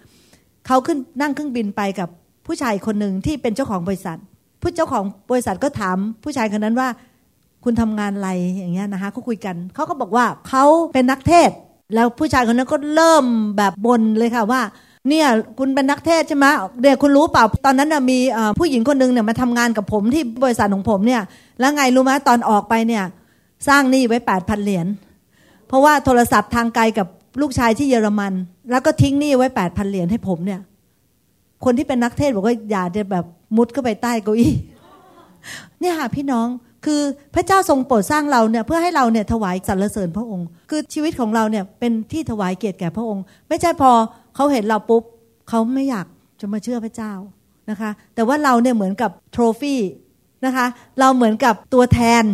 [0.66, 2.09] เขาขึ้นนั่งเครื่องบินไปกับ
[2.46, 4.18] ผู้ชายคนหนึ่งที่เป็นเจ้าของบริษัท
[4.62, 6.88] ผู้เจ้าของบริษัทก็ถามผู้ชายคนนั้นว่า
[7.64, 11.50] คุณทำงานอะไรอย่างเงี้ยนะคะเขาคุยกัน เขาก็บอกว่าเขาเป็นนักเทศ
[11.94, 13.24] แล้วผู้ชายคนนั้นก็เริ่ม
[13.57, 14.62] แบบบนเลยค่ะว่า
[15.09, 15.27] เนี่ย
[15.59, 16.46] คุณเป็นนักเทศใช่ไหม
[16.81, 18.18] เดี๋ยวคุณรู้เปล่า ตอนนั้นมี
[18.59, 21.22] ผู้หญิงคนหนึ่งเนี่ยมาทำงานกับผมที่บริษัทของผมเนี่ย
[21.61, 23.05] แล้วไงรู้ไหมตอนออกไปเนี่ย
[23.68, 24.87] สร้างหนี้ไว้แปดพันเหรียญ
[25.68, 27.09] เพราะว่าโทรศัพท์ทางไกลกับ
[27.40, 28.32] ลูกชายที่เยอรมัน
[28.70, 30.60] แล้วก็ทิ้งหนี้ไว้แปดพันเหรียญให้ผมเนี่ย
[31.64, 33.24] คนที่เป็นนักเทศบอกว่าอย่าเดี๋ยวแบบ
[33.56, 34.52] มุดเข้าไปใต้เก้าอี้
[35.80, 36.46] เนี่ยค่ะพี่น้อง
[36.84, 37.02] คือ
[37.34, 43.90] พระเจ้าทรงโปรดสร้างเราเนี่ยเพื่อให้เราเนี่ยถวายสรรเสริญพระองค์ คือชีวิตของเราเนี่ยเป็นที่ถวายเกียรติแก่พระองค์ ไม่ใช่พอ
[44.34, 45.02] เขาเห็นเราปุ๊บ
[45.48, 46.06] เขาไม่อยาก
[46.40, 47.12] จะมาเชื่อพระเจ้า
[47.70, 49.80] นะคะ แต่ว่าเราเนี่ยเหมือนกับโทรฟี่
[50.44, 50.66] นะคะ
[51.00, 52.24] เราเหมือนกับตัวแทน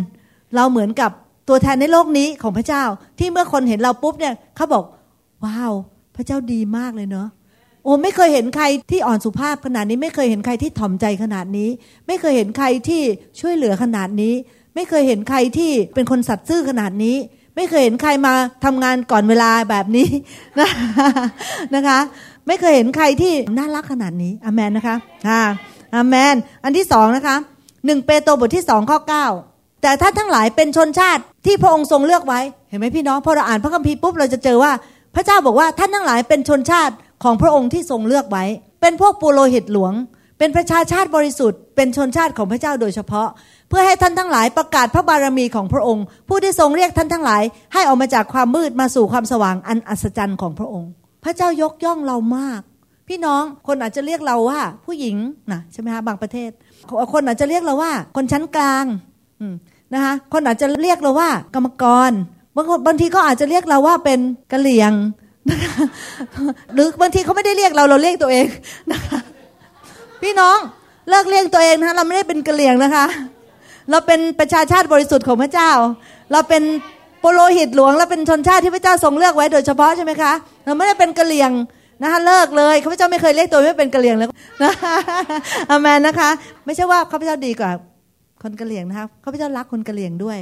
[0.55, 1.11] เราเหมือนกับ
[1.47, 2.83] ตัวแทนในโลกนี้ของพระเจ้า
[3.19, 4.83] ที่เมื่อคนเห็นเราปุ๊บเนี่ยเขาบอก
[5.45, 5.73] ว้าว
[6.15, 7.27] พระเจ้าดีมากเลยเนาะ
[7.83, 11.69] โอ้ไม่เคยเห็นใครที่อ่อนสุภาพขนาดนี้ ไม่เคยเห็นใครที่ถ่อมใจขนาดนี้
[12.07, 13.01] ไม่เคยเห็นใครที่
[13.39, 14.33] ช่วยเหลือขนาดนี้
[14.75, 17.15] ไม่เคยเห็นใครที่เป็นคนสัตย์ซื่อขนาดนี้
[17.55, 18.33] ไม่เคยเห็นใครมา
[18.65, 20.07] ทำงานก่อนเวลาแบบนี้
[20.59, 20.69] นะ
[21.75, 21.99] นะคะ
[22.47, 24.95] ไม่เคยเห็นใครที่น่ารักขนาดนี้อเมนนะคะ
[25.27, 25.41] อ่า
[25.95, 27.35] อเมน อันที่สองนะคะ
[27.85, 29.27] หนึ่งเปโตรบทที่สองข้อเก้า
[29.81, 32.39] แต่ท่านทั้งหลายเป็นชนชาติที่พระองค์ทรงเลือกไว้
[32.69, 34.71] เห็นไหมพี่น้องพอเราอ่านพระคัมภีร์ปุ๊บเราจะเจอว่า
[35.15, 38.45] พระเจ้าบอกว่าท่านทั้งหลายเป็นชนชาติของพระองค์ที่ทรงเลือกไว้
[38.81, 39.93] เป็นพวกปุโรหิตหลวง
[40.39, 43.27] เป็นประชาชาติบริสุทธิ์ เป็นชนชาติของพระเจ้าโดยเฉพาะ
[43.69, 50.89] เพื่อให้ท่านทั้งหลายประกาศพระบารมีของพระองค์ ผู้ที่ทรงเรียกท่านทั้งหลาย ให้ออกมาจากความมืดมาสู่ความสว่างอันอัศจรรย์ของพระองค์
[51.23, 52.61] พระเจ้ายกย่องเรามาก
[53.07, 55.15] พี่น้องคนอาจจะเรียกเราว่าผู้หญิง
[55.51, 56.49] นะใช่ไหมคะบางประเทศ
[57.13, 58.85] คนอาจจะเรียกเราว่า คนชั้นกลาง
[59.93, 62.11] นะคะคนอาจจะเรียกเราว่ากรรมกร
[62.55, 64.19] บางบางทีก็อาจจะเรียกเราว่าเป็น
[64.51, 64.91] กะเหลี่ยง
[66.73, 68.45] หรือบางทีเขาไม่ได้เรียกเราเราเรียกตัวเอง
[68.91, 69.19] นะคะ
[70.21, 70.57] พี่น้อง
[71.09, 73.05] เลิกเรียกตัวเองนะคะเราไม่ได้เป็นกะเหลี่ยงนะคะ
[73.89, 75.71] เราเป็นประชาชาติบริสุทธิ์ของพระเจ้า
[76.31, 76.63] เราเป็น
[77.19, 80.31] โปโลหิตหลวงและเป็นชนชาติที่พระเจ้าทรงเลือกไว้โดยเฉพาะใช่ไหมคะ
[80.65, 81.51] เราไม่ได้เป็นกะเหลี่ยง
[82.01, 84.27] นะคะเลิกเลยข้าพเจ้าไม่เคยเรียกตัวไม่เป็นกะเหลี่ยงเลย
[84.63, 84.71] นะ
[85.69, 86.29] อามนนะคะ
[86.65, 87.71] ไม่ใช่ว่าข้าพเจ้าดีกว่า
[88.43, 90.39] คนกะเหลี่ยงนะคะข้าพเจ้ารักคนกะเหลี่ยงด้วย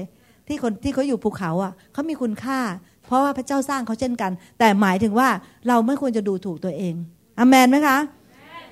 [0.47, 2.59] ที่คนที่เขาอยู่ภูเขาอะเขามีคุณค่า
[3.07, 5.29] เพราะว่าพระเจ้าสร้างเขาเช่นกัน แต่หมายถึงว่า
[5.67, 6.93] เราไม่ควรจะดูถูกตัวเอง
[7.39, 7.97] อามนไหมคะ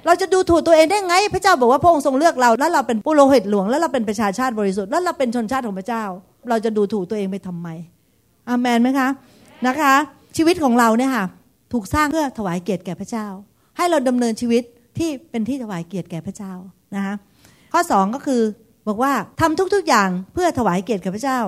[0.05, 6.03] เราจะดูถูกตัวเองได้ไง พระเจ้าบอกว่าพระองค์ทรงเลือกเรา แล้วเราเป็นผู้โลหิตหลวง แล้วเราเป็นประชาชาติบริสุทธิ์แล้วเราเป็นชนชาติของพระเจ้า
[6.49, 7.67] เราจะดูถูกตัวเองไปทำไม
[8.49, 9.07] อามนไหมคะ
[9.67, 9.93] นะคะ
[10.37, 11.25] ชีวิตของเราเนี่ยค่ะ
[11.73, 13.27] ถูกสร้างเพื่อถวายเกียรติแก่พระเจ้า
[13.77, 14.63] ให้เราดำเนินชีวิต
[14.97, 16.53] ที่เป็นที่ถวายเกียรติแก่พระเจ้า
[16.95, 17.13] นะคะ
[17.73, 18.41] ข้อสองก็คือ
[18.87, 21.39] บอกว่าทำทุกๆอย่างเพื่อถวายเกียรติแก่พระเจ้า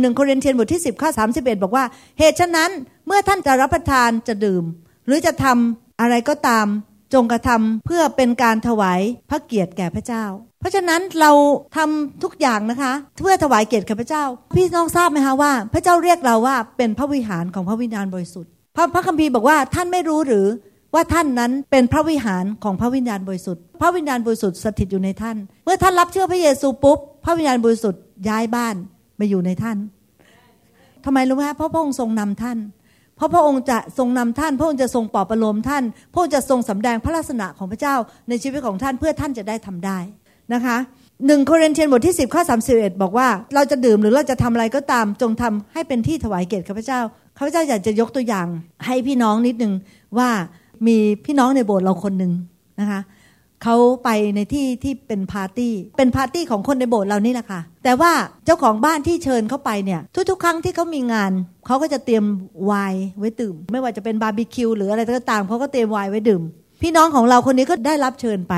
[0.00, 1.84] หนึ่งโครินเทียนบทที่ 10 ข้อ 31 บอกว่า
[2.18, 2.70] เหตุฉะนั้น
[3.06, 4.64] เมื่อท่านจะรับประทานจะดื่ม
[5.06, 6.66] หรือจะทำอะไรก็ตาม
[7.14, 10.24] จงกระทำเพื่อเป็นการถวายพระเกียรติแก่พระเจ้า
[10.60, 11.32] เพราะฉะนั้นเรา
[11.76, 14.24] ทำทุกอย่างนะคะ เพื่อถวายเกียรติแก่พระเจ้า
[14.56, 20.46] พี่น้องทราบไหมคะว่า พระเจ้าเรียกเราว่าเป็นพระวิหารของพระวิญญาณบริสุทธิ์พระพระคัมภีร์บอกว่าท่านไม่รู้หรือ
[20.94, 28.74] ว่าท่านนั้นเป็นพระวิหารของพระวิญญาณบริสุทธิ์ พระวิญญาณบริสุทธิ์สถิตอยู่ในท่าน เมื่อท่านรับเชื่อพระเยซูปุ๊บ พระวิญญาณบริสุทธิ์ย้ายบ้าน
[29.20, 29.76] มาอยู่ในท่าน
[31.04, 32.58] ทำไมรู้ไหมเพราะพระองค์ทรงนำท่าน
[33.16, 37.94] เพราะพระองค์จะทรงนำท่าน พระองค์จะทรงปลอบประโลมท่าน พระองค์จะทรงสำแดงพระลักษณะของพระเจ้า
[38.28, 39.98] ในชีวิตของท่านเพื่อท่านจะได้ทำได้
[40.54, 40.76] นะคะ
[41.26, 47.00] หนึ่งโครินเทียนบทที่ 10 ข้อ 31 บอกว่า เราจะดื่มหรือเราจะทำอะไรก็ตาม จงทำให้เป็นที่ถวายเกียรติข้าพเจ้า
[47.38, 48.46] ข้าพเจ้าอยากจะยกตัวอย่าง
[48.86, 49.72] ให้พี่น้องนิดนึง
[50.18, 50.30] ว่า
[50.86, 52.32] มีพี่น้องในโบสถ์เราคนหนึ่ง
[52.80, 53.00] นะคะ
[53.62, 58.12] เขาไปในที่ที่เป็นปาร์ตี้ เป็นปาร์ตี้ของคนในโบสถ์เรานี่แหละค่ะ แต่ว่า
[58.44, 61.32] เจ้าของบ้านที่เชิญเขาไปเนี่ย ทุก ๆ ครั้งที่เขามีงาน
[61.66, 62.24] เขาก็จะเตรียม
[62.64, 66.42] ไวน์ไว้ดื่ม ไม่ว่าจะเป็นบาร์บีคิวหรืออะไรก็ตามเขาก็เตรียมไวน์ไว้ดื่ม
[66.82, 68.54] พี่น้องของเราคนนี้ก็ได้รับเชิญไป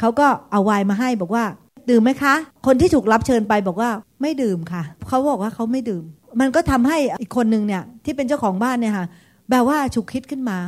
[0.00, 1.44] เขาก็เอาไวน์มาให้บอกว่า
[1.90, 2.34] ดื่มไหมคะ
[2.66, 3.90] คนที่ถูกรับเชิญไปบอกว่า
[4.22, 6.04] ไม่ดื่มค่ะ เขาบอกว่าเขาไม่ดื่ม
[6.40, 9.06] มันก็ทำให้อีกคนหนึ่งเนี่ยที่เป็นเจ้าของบ้านเนี่ยค่ะ
[9.50, 10.58] แบบว่าฉุกคิดขึ้นมา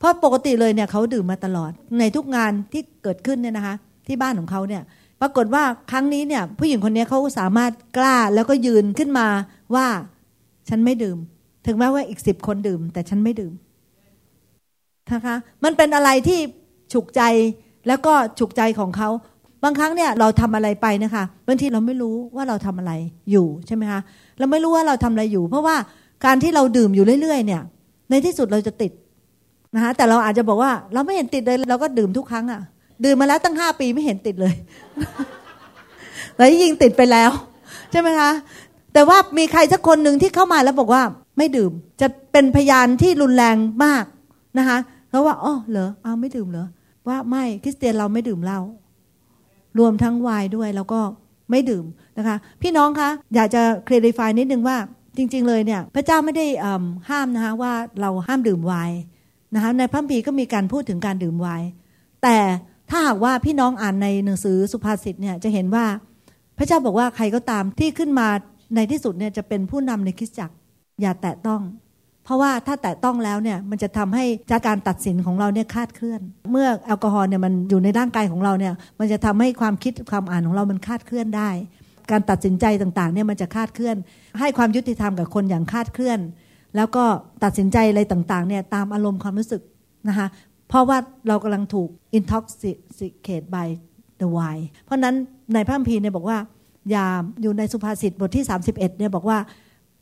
[0.00, 3.74] เพราะปกติเลยเนี่ยเขาดื่มมาตลอดในทุกงานที่เกิดขึ้นเนี่ยนะคะ
[4.06, 4.82] ที่บ้านของเขาเนี่ย
[5.20, 9.26] ปรากฏว่าครั้งนี้เนี่ยผู้หญิงคนนี้เขาสามารถกล้าแล้วก็ยืนขึ้นมา
[9.74, 9.86] ว่า
[10.68, 11.18] ฉันไม่ดื่ม
[11.66, 13.52] ถึงแม้ว่าอีกสิบคนดื่ม แต่ฉันไม่ดื่ม
[15.12, 16.38] นะคะมันเป็นอะไรที่
[16.92, 17.22] ฉุกใจ
[17.88, 19.08] แล้วก็ฉุกใจของเขา
[19.64, 22.92] บางครั้งเนี่ยเราทำอะไรไปนะคะบางทีเราไม่รู้ว่าเราทำอะไร
[23.30, 24.00] อยู่ใช่ไหมคะ
[24.38, 25.76] เราไม่รู้ว่าเราทำอะไรอยู่ เพราะว่า
[26.26, 27.62] การที่เราดื่มอยู่เรื่อย ๆ เนี่ย
[28.10, 28.92] ในที่สุดเราจะติด
[29.74, 32.60] นะคะแต่เราอาจจะบอกว่า เราไม่เห็นติดเลยเราก็ดื่มทุกครั้งอะ่ะ
[33.04, 34.54] ดื่มมาแล้วตั้งห้าปีไม่เห็นติดเลย
[36.36, 37.30] แล้วยิงติดไปแล้ว
[37.90, 38.30] ใช่ไหมคะ
[38.92, 41.02] แต่ว่ามีใครสักคนหนึ่งที่เข้ามาแล้วบอกว่า
[41.38, 44.04] ไม่ดื่มจะเป็นพยานที่รุนแรงมาก
[44.58, 44.78] นะคะ
[45.08, 46.66] เพราว่าอ๋อเหรออ้าวไม่ดื่มเหรอ
[47.08, 48.60] ว่าไม่คริสเตียนเราไม่ดื่มเหล้า
[49.78, 51.00] รวมทั้งวน์ด้วยแล้วก็
[51.50, 51.84] ไม่ดื่ม
[52.18, 54.76] นะคะ พี่น้องคะอยากจะเคลียร์ฟนิดนึงว่า
[55.16, 56.46] จริง ๆ เลยเนี่ย พระเจ้าไม่ได้
[57.10, 58.98] ห้ามนะคะว่าเราห้ามดื่มไวน์
[59.54, 61.68] นะคะในพระบีก็มีการพูดถึงการดื่มไวน์
[62.22, 62.38] แต่
[62.90, 65.86] ถ้าหากว่าพี่น้องอ่านในหนังสือสุภาษิตเนี่ยจะเห็นว่า
[66.58, 68.28] พระเจ้าบอกว่าใครก็ตามที่ขึ้นมา
[68.76, 70.54] ในที่สุดเนี่ยจะเป็นผู้นำในคริสตจักร
[71.00, 71.60] อย่าแตะต้อง
[72.24, 81.50] เพราะว่าถ้าแตะต้องแล้วเนี่ยมันจะทำให้จากการตัดสินของเราเนี่ยคาดเคลื่อน เมื่อแอลกอฮอล์เนี่ยมันอยู่ในร่างกายของเราเนี่ยมันจะทำให้ความคิดความอ่านของเรามันคาดเคลื่อนได้
[82.10, 83.96] การตัดสินใจต่างๆเนี่ยมันจะคาดเคลื่อน
[84.40, 86.18] ให้ความยุติธรรมกับคนอย่างคาดเคลื่อน
[86.76, 87.04] แล้วก็
[87.44, 89.62] ตัดสินใจอะไรต่างๆเนี่ยตามอารมณ์ความรู้สึก
[90.08, 90.26] นะคะ
[90.68, 93.68] เพราะว่าเรากำลังถูก intoxicate by
[94.20, 95.14] the wine เพราะนั้น
[95.54, 96.38] ในพระคัมภีร์เนี่ยบอกว่า
[96.90, 97.06] อย่า
[97.42, 99.38] อยู่ในสุภาษิตบทที่ 31เนี่ยบอกว่า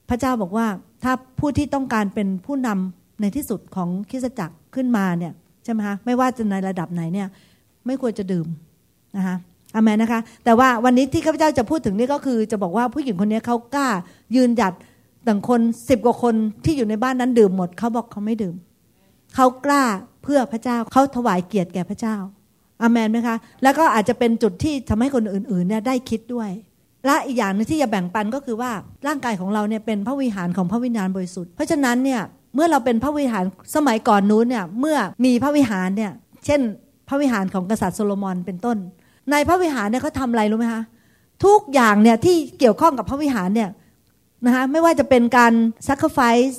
[0.09, 0.67] พระเจ้าบอกว่า
[1.05, 5.33] ถ้าผู้ที่ต้องการเป็นผู้นำในที่สุดของคริสตจักรขึ้นมาเนี่ย
[5.65, 7.29] ใช่ไหมคะไม่ว่าจะในระดับไหนเนี่ย
[7.87, 8.47] ไม่ควรจะดื่ม
[9.17, 9.37] นะคะ
[9.75, 13.89] อเมนนะคะ แต่ว่าวันนี้ที่ข้าพเจ้าจะพูดถึงนี่ก็คือจะบอกว่าผู้หญิงคนนี้เขากล้า
[14.35, 14.73] ยืนหยัด
[15.29, 18.55] ต่างคนสิบกว่าคนที่อยู่ในบ้านนั้นดื่มหมดเขาบอกเขาไม่ดื่ม
[19.35, 19.85] เขากล้า
[20.23, 22.17] เพื่อพระเจ้าเขาถวายเกียรติแก่พระเจ้า
[22.83, 26.51] อเมนไหมคะ แล้วก็อาจจะเป็นจุดที่ทำให้คนอื่นๆเนี่ยได้คิดด้วย
[27.07, 28.71] และอีกอย่างนึงที่จะแบ่งปันก็คือว่า
[29.07, 32.21] ร่างกายของเราเนี่ยเป็นพระวิหารของพระวิญญาณบริสุทธิ์เพราะฉะนั้นเนี่ย
[32.55, 33.45] เมื่อเราเป็นพระวิหาร
[33.77, 36.13] สมัยก่อนนู้นเนี่ยเมื่อมีพระวิหารเนี่ย
[36.45, 36.61] เช่น
[37.09, 38.77] พระวิหารของกษัตริย์โซโลมอนเป็นต้น
[39.31, 40.83] ในพระวิหารเนี่ยเขาทำอะไรรู้ไหมคะ
[41.45, 43.71] ทุกอย่างเนี่ยที่เกี่ยวข้องกับพระวิหารเนี่ย
[44.47, 45.53] นะคะไม่ว่าจะเป็นการ
[45.89, 46.57] sacrifice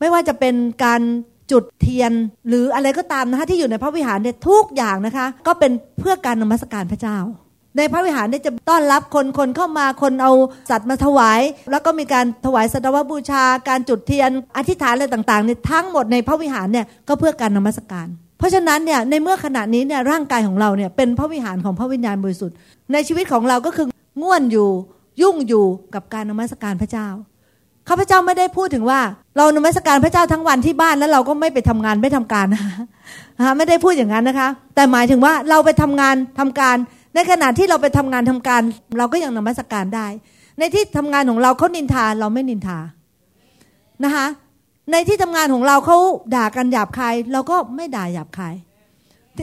[0.00, 1.02] ไม่ว่าจะเป็นการ
[1.52, 2.12] จุดเทียน
[2.48, 7.18] หรืออะไรก็ตามนะคะที่อยู่ในพระวิหารเนี่ยทุกอย่างนะคะ ก็เป็นเพื่อการนมัสการพระเจ้า
[7.76, 10.32] ในพระวิหารเนี่ยจะต้อนรับคนคนเข้ามาคนเอา
[10.70, 11.40] สัตว์มาถวาย
[11.70, 18.06] แล้วก็มีการถวายสัตวบูชา การจุดเทียนอธิษฐานอะไรต่างๆเนี่ยทั้งหมดในพระวิหารเนี่ยก็เพื่อการนมัสการ
[18.38, 22.56] เพราะฉะนั้นเนี่ยในเมื่อขณะนี้เนี่ยร่างกายของเราเนี่ยเป็นพระวิหารของพระวิญญาณบริสุทธิ์
[22.92, 23.86] ในชีวิตของเราก็คือ
[24.22, 24.68] ง่วนอยู่
[25.20, 27.08] ยุ่งอยู่กับการนมัสการพระเจ้า
[27.88, 29.00] ข้าพเจ้าไม่ได้พูดถึงว่า
[29.36, 32.62] เรานมัสการพระเจ้าทั้งวันที่บ้านแล้วเราก็ไม่ไปทำงานไม่ทำการนะ
[33.46, 36.76] คะไม่ได้พูดอย่างนั้นนะคะ แต่หมายถึงว่าเราไปทำงานทำการ
[37.14, 38.62] ในขณะที่เราไปทำงานทำการ
[38.98, 40.06] เราก็ยังนมัสการได้
[40.58, 42.78] ในที่ทำงานของเราเขานินทาเราไม่นินทา
[44.04, 44.26] นะคะ
[44.92, 45.98] ในที่ทำงานของเราเขา
[46.34, 48.54] ด่ากันหยาบคายเราก็ไม่ด่าหยาบคาย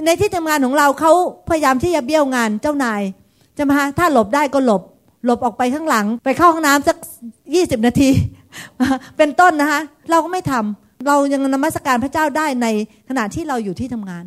[0.05, 1.11] ในที่ทำงานของเราเขา
[1.49, 3.01] พยายามที่จะเบี้ยวงานเจ้านาย
[3.57, 4.81] จะมาถ้าหลบได้ก็หลบ
[5.25, 6.97] หลบออกไปข้างหลัง ไปเข้าห้องน้ำสัก
[7.55, 8.09] ยี่สิบนาที
[9.17, 12.67] เป็นต้นนะคะ เราก็ไม่ทำเรายังนมัสการพระเจ้าได้ใน
[13.09, 14.25] ขณะที่เราอยู่ที่ทำงาน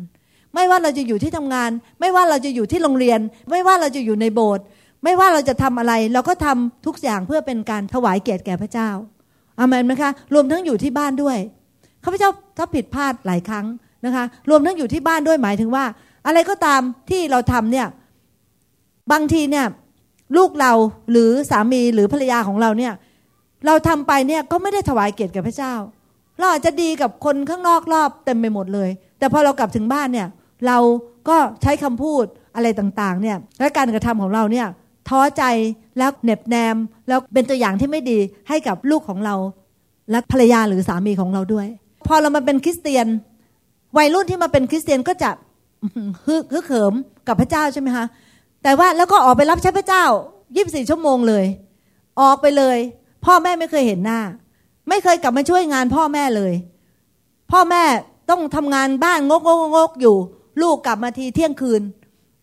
[0.55, 4.63] ไม่ว่าเราจะอยู่ที่ทำงาน ไม่ว่าเราจะอยู่ที่โรงเรียน ไม่ว่าเราจะอยู่ในโบสถ์
[5.03, 8.89] ไม่ว่าเราจะทำอะไร เราก็ทำทุกอย่างเพื่อเป็นการถวายเกียรติแก่พระเจ้า
[9.59, 11.37] อามันไหมคะรวมทั้งอยู่ที่บ้านด้วย
[12.03, 13.65] ข้าพเจ้าถ้าผิดพลาดหลายครั้ง
[14.05, 15.85] นะคะ รวมทั้งอยู่ที่บ้านด้วยหมายถึงว่า
[16.27, 17.87] อะไรก็ตามที่เราทำเนี่ย
[19.11, 19.65] บางทีเนี่ย
[20.37, 20.73] ลูกเรา
[21.11, 22.93] หรือสามีหรือภรรยาของเราเนี่ย
[23.65, 25.73] เราทำไปเนี่ยก็ไม่ได้ถวายเกียรติแก่พระเจ้า
[26.39, 30.27] เราอาจจะดีกับคนข้างนอกรอบเต็มไปหมดเลย แต่พอเรากลับถึงบ้านเนี่ย
[30.67, 30.77] เรา
[31.29, 32.23] ก็ใช้คำพูด
[32.55, 34.67] อะไรต่างๆเนี่ยและการกระทำของเราเนี่ย
[35.09, 35.43] ท้อใจ
[35.97, 36.75] แล้วเน็บแนม
[37.07, 39.35] แล้วเป็นตัวอย่างที่ไม่ดีให้กับลูกของเรา
[40.11, 41.67] และภรรยาหรือสามีของเราด้วย
[42.07, 43.07] พอเรามาเป็นคริสเตียน
[43.97, 45.31] วัยรุ่นที่มาเป็นคริสเตียนก็จะ
[46.25, 46.93] ฮึกเขิม
[47.27, 48.05] กับพระเจ้าใช่ไหมคะ
[48.63, 50.05] แต่ว่าแล้วก็ออกไปรับใช้พระเจ้า
[50.55, 51.45] ยี่บสี่ชั่วโมงเลย
[52.21, 52.77] ออกไปเลย
[53.25, 54.19] พ่อแม่ไม่เคยเห็นหน้า
[54.89, 56.53] ไม่เคยกลับมาช่วยงานพ่อแม่เลย
[57.51, 57.83] พ่อแม่
[58.29, 60.15] ต้องทำงานบ้านงกงกงกอยู่
[60.61, 61.81] ลูกกลับมาทีเที่ยงคืน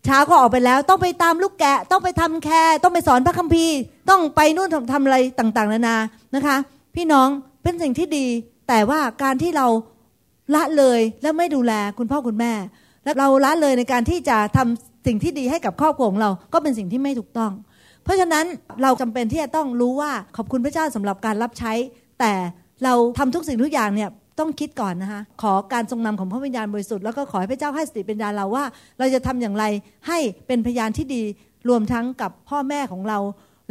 [0.04, 3.76] เช้าก็ออกไปแล้วต้องไปตามลูกแกะ ต้องไปทำแคร์ต้องไปสอนพระคัมภีร์
[4.10, 5.96] ต้องไปนู่นทำทำอะไรต่างๆ นานา
[6.34, 6.56] นะคะ
[6.94, 7.28] พี่น้อง
[7.62, 8.26] เป็นสิ่งที่ดี
[8.68, 9.66] แต่ว่าการที่เรา
[10.54, 12.52] ละเลยและไม่ดูแลคุณพ่อคุณแม่
[13.04, 17.52] และเราละเลยในการที่จะทำ สิ่งที่ดีให้กับครอบครัวของเราก็เป็นสิ่งที่ไม่ถูกต้อง
[18.04, 18.44] เพราะฉะนั้น
[18.82, 21.72] เราจำเป็นที่จะต้องรู้ว่าขอบคุณพระเจ้าสำหรับการรับใช้
[22.20, 22.32] แต่
[22.84, 24.08] เราทำทุกสิ่งทุกอย่างเนี่ย
[24.38, 28.64] ต้องคิดก่อนนะคะขอการทรงนำของพระวิญญาณบริสุทธิ์แล้วก็ขอให้พระเจ้าให้สติปัญญาเราว่า
[28.98, 29.64] เราจะทำอย่างไร
[30.08, 31.22] ให้เป็นพยานที่ดี
[31.68, 33.18] รวมทั้งกับพ่อแม่ของเรา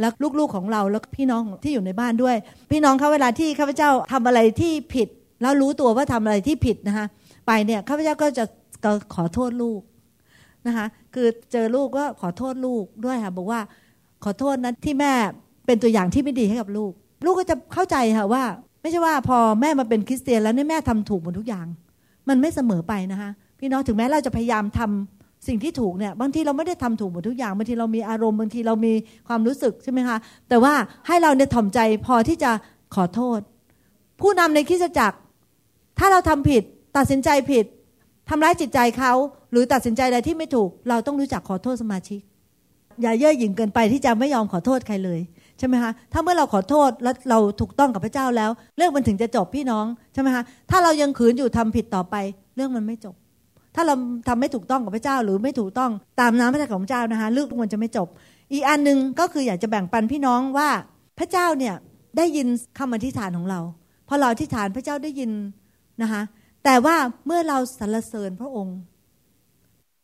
[0.00, 2.36] และลูกๆของเราแล้วพี่น้องที่อยู่ในบ้านด้วย
[2.70, 5.08] พี่น้องเขาเวลาที่ข้าพเจ้าทำอะไรที่ผิด
[5.42, 7.06] แล้วรู้ตัวว่าทำอะไรที่ผิดนะคะ
[7.46, 8.44] ไปเนี่ยข้าพเจ้าก็จะ
[9.14, 9.80] ขอโทษลูก
[10.66, 13.60] นะคะคือเจอลูกก็ขอโทษลูกด้วยค่ะบอกว่า
[14.24, 15.12] ขอโทษนะที่แม่
[15.66, 16.92] เป็นตัวอย่างที่ไม่ดีให้กับลูก
[17.24, 18.42] ลูกก็จะเข้าใจค่ะว่า
[18.80, 21.66] ไม่ใช่ว่าพอแม่มาเป็นคริสเตียนแล้วนี่แม่ทำถูกหมดทุกอย่าง
[22.28, 28.92] มันไม่เสมอไปนะคะพี่น้องถึงแม้เราจะพยายามทำสิ่งที่ถูกเนี่ยบางทีเราไม่ได้ทำถูกหมดทุกอย่างบางทีเรามีอารมณ์บางทีเรามี
[29.28, 30.16] ความรู้สึกใช่ไหมคะ
[30.48, 30.74] แต่ว่า
[31.06, 32.50] ให้เราเนี่ยถ่อมใจพอที่จะ
[32.94, 33.40] ขอโทษ
[34.20, 35.16] ผู้นำในคริสตจักร
[35.98, 36.62] ถ้าเราทำผิด
[36.96, 37.64] ตัดสินใจผิด
[38.30, 39.12] ทำร้ายจิตใจเขา
[39.52, 42.20] หรือตัดสินใจอะไรที่ไม่ถูก เราต้องรู้จักขอโทษสมาชิก
[43.02, 45.20] อย่าเย่อหยิ่งเกินไปที่จะไม่ยอมขอโทษใครเลย
[45.58, 52.14] ใช่ไหมคะถ้าเมื่อเราขอโทษแล้วเราถูกต้องกับพระเจ้าแล้ว เรื่องมันถึงจะจบพี่น้องใช่ไหมคะถ้าเรายังขืนอยู่ทำผิดต่อไป
[52.56, 53.14] เรื่องมันไม่จบ
[53.74, 53.94] ถ้าเรา
[54.28, 55.90] ทำไม่ถูกต้องกับพระเจ้าหรือไม่ถูกต้อง
[56.20, 58.08] ตามน้ำพระทัยของพระเจ้านะคะเรื่องมันจะไม่จบ
[58.52, 60.68] อีกอันหนึ่งก็คืออยากจะแบ่งปันพี่น้องว่า
[61.18, 61.74] พระเจ้าเนี่ย
[62.16, 62.46] ได้ยิน
[62.78, 63.60] คำอธิษฐานของเรา
[64.08, 65.30] พอเราอธิษฐานพระเจ้าได้ยิน
[66.02, 66.22] นะคะ
[66.64, 66.96] แต่ว่า
[67.26, 68.78] เมื่อเราสรรเสริญพระองค์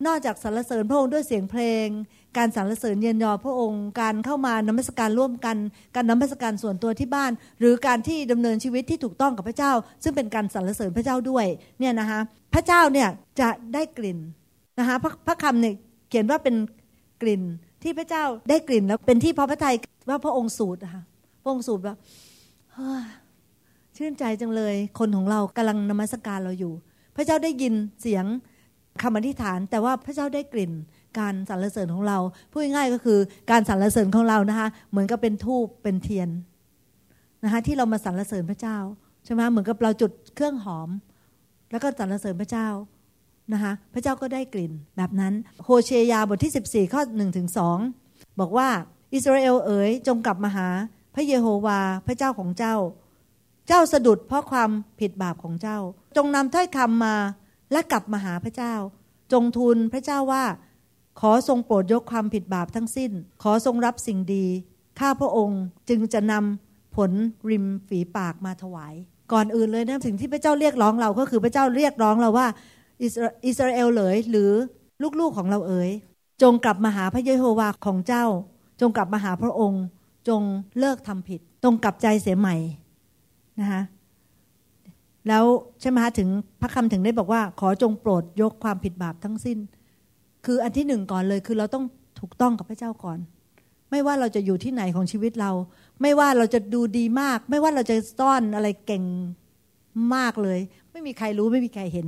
[0.06, 1.86] นอกจากสรรเสริญพระองค์ด้วยเสียงเพลง
[2.36, 5.56] การสรรเสริญเยียนยอพระองค์ การเข้ามานมัสการร่วมกัน
[5.94, 11.46] การนมัสการส่วนตัวที่บ้าน หรือการที่ดำเนินชีวิตที่ถูกต้องกับพระเจ้า ซึ่งเป็นการสรรเสริญพระเจ้าด้วย
[11.80, 12.20] เนี่ยนะคะ
[12.54, 13.08] พระเจ้าเนี่ย
[13.40, 14.18] จะได้กลิ่น
[14.78, 15.74] นะคะพระพระคำเนี่ย
[16.08, 16.56] เขียนว่าเป็น
[17.22, 17.42] กลิ่น
[17.82, 19.74] ที่พระเจ้าได้กลิ่นแล้วเป็นที่พระพระทัย
[20.08, 21.02] ว่าพระองค์สูตรนะคะ
[21.42, 21.94] พระองค์สูตรว่า
[23.96, 26.74] ชื่นใจจังเลย คนของเรากำลังนมัสการเราอยู่
[27.16, 28.24] พระเจ้าได้ยินเสียง
[29.02, 30.72] คำอธิษฐาน แต่ว่าพระเจ้าได้กลิ่น
[31.18, 32.18] การสรรเสริญของเรา
[32.50, 33.18] พูดง่ายก็คือ
[33.50, 36.28] การสรรเสริญของเรานะคะ เหมือนกับเป็นทูบเป็นเทียน
[37.44, 38.78] นะคะที่เรามาสรรเสริญพระเจ้า
[39.24, 40.88] ใช่ไหมเหมือนกับเราจุดเครื่องหอม
[41.70, 42.68] แล้วก็สรรเสริญพระเจ้า
[43.52, 45.32] นะคะพระเจ้าก็ได้กลิ่นแบบนั้น
[45.64, 47.48] โฮเชยาบทที่ 14 ข้อ1ถึง
[47.92, 48.68] 2บอกว่า
[49.14, 50.68] อิสราเอลเอ๋ยจงกลับมาหา
[51.14, 52.76] พระเยโฮวาพระเจ้าของเจ้า
[53.68, 55.78] เจ้าสะดุดเพราะความผิดบาปของเจ้า
[56.16, 57.16] จงนำถ้อยคำมา
[57.72, 58.74] และกลับมาหาพระเจ้า
[59.32, 60.44] จงทูลพระเจ้าว่า
[61.20, 63.10] ขอทรงโปรดยกความผิดบาปทั้งสิ้น
[63.42, 64.46] ขอทรงรับสิ่งดี
[65.00, 67.10] ข้าพระองค์จึงจะนำผล
[67.50, 68.94] ริมฝีปากมาถวาย
[69.32, 72.46] ก่อนอื่นเลยนะสิ่งที่พระเจ้าเรียกร้องเราก็คือพระเจ้าเรียกร้องเราว่า
[73.46, 74.50] อิสราเอลเลย หรือ
[75.20, 75.90] ลูกๆของเราเอ๋ย
[76.42, 78.24] จงกลับมาหาพระเยโฮวาของเจ้า
[78.80, 79.82] จงกลับมาหาพระองค์
[80.28, 80.42] จง
[80.78, 82.56] เลิกทำผิด จงกลับใจเสียใหม่
[83.60, 83.82] นะคะ
[85.28, 85.44] แล้ว
[85.80, 86.28] ใช่ไหมคะถึง
[86.60, 89.58] พระคำถึงได้บอกว่า ขอจงโปรดยกความผิดบาปทั้งสิ้น
[90.44, 91.84] คืออันที่หนึ่งก่อนเลยคือเราต้อง
[92.20, 93.18] ถูกต้องกับพระเจ้าก่อน
[93.90, 95.50] ไม่ว่าเราจะอยู่ที่ไหนของชีวิตเรา
[96.02, 99.04] ไม่ว่าเราจะดูดีมาก ไม่ว่าเราจะซ่อนอะไรเก่ง
[100.14, 100.60] มากเลย
[100.92, 102.06] ไม่มีใครรู้ไม่มีใครเห็น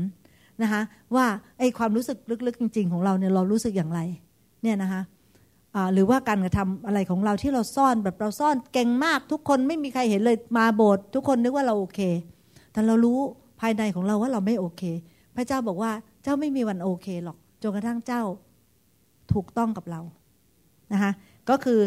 [0.62, 0.82] นะคะ
[1.14, 1.26] ว่า
[1.58, 4.00] ไอ้ความรู้สึกลึกๆจริง ๆ ของเราเนี่ยเรารู้สึกอย่างไร
[4.62, 5.02] เนี่ยนะคะ
[5.92, 12.00] หรือว่าการกระทำอะไรของเราที่เราซ่อนแบบเราซ่อนเก่งมากทุกคนไม่มีใครเห็นเลยมาโบสถ์ทุกคนนึกว่าเราโอเค
[12.72, 13.18] แต่เรารู้
[13.60, 14.82] ภายในของเราว่าเราไม่โอเค
[15.36, 15.90] พระเจ้าบอกว่า
[16.22, 18.22] เจ้าไม่มีวันโอเคหรอกจนกระทั่งเจ้า
[19.32, 20.00] ถูกต้องกับเรา
[20.92, 21.12] นะคะ
[21.50, 21.80] ก็คือ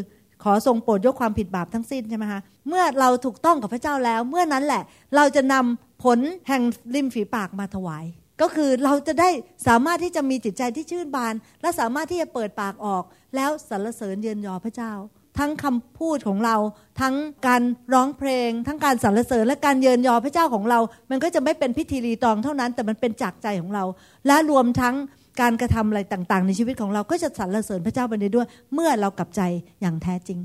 [0.44, 4.84] ขอทรงโปรดยกความผิดบาปทั้งสิ้นใช่ไหมคะเมื่อเราถูกต้องกับพระเจ้าแล้ว เมื่อนั้นแหละ
[5.16, 6.62] เราจะนำผลแห่ง
[6.96, 8.06] ริมฝีปากมาถวาย
[8.42, 9.30] ก็คือเราจะได้
[9.68, 13.04] สามารถที่จะมีจิตใจที่ชื่นบาน และสามารถที่จะเปิดปากออก
[13.36, 14.94] แล้วสรรเสริญเยินยอพระเจ้า
[15.40, 16.56] ทั้งคำพูดของเรา
[17.02, 17.16] ทั้ง
[17.48, 17.62] การ
[17.94, 20.80] ร้องเพลง ทั้งการสรรเสริญและการเยินยอพระเจ้าของเรา
[21.10, 23.84] มันก็จะไม่เป็นพิธีรีตองเท่านั้น แต่มันเป็นจากใจของเรา
[24.28, 24.96] และรวมทั้ง
[25.42, 29.42] การกระทำอะไรต่างๆ ในชีวิตของเราก็จะสรรเสริญพระเจ้าไปในด้วย เมื่อเรากลับใจ
[29.82, 30.40] อย่างแท้จริง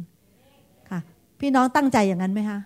[0.90, 1.00] ค่ะ
[1.40, 2.58] พี่น้องตั้งใจอย่างนั้นไหมคะ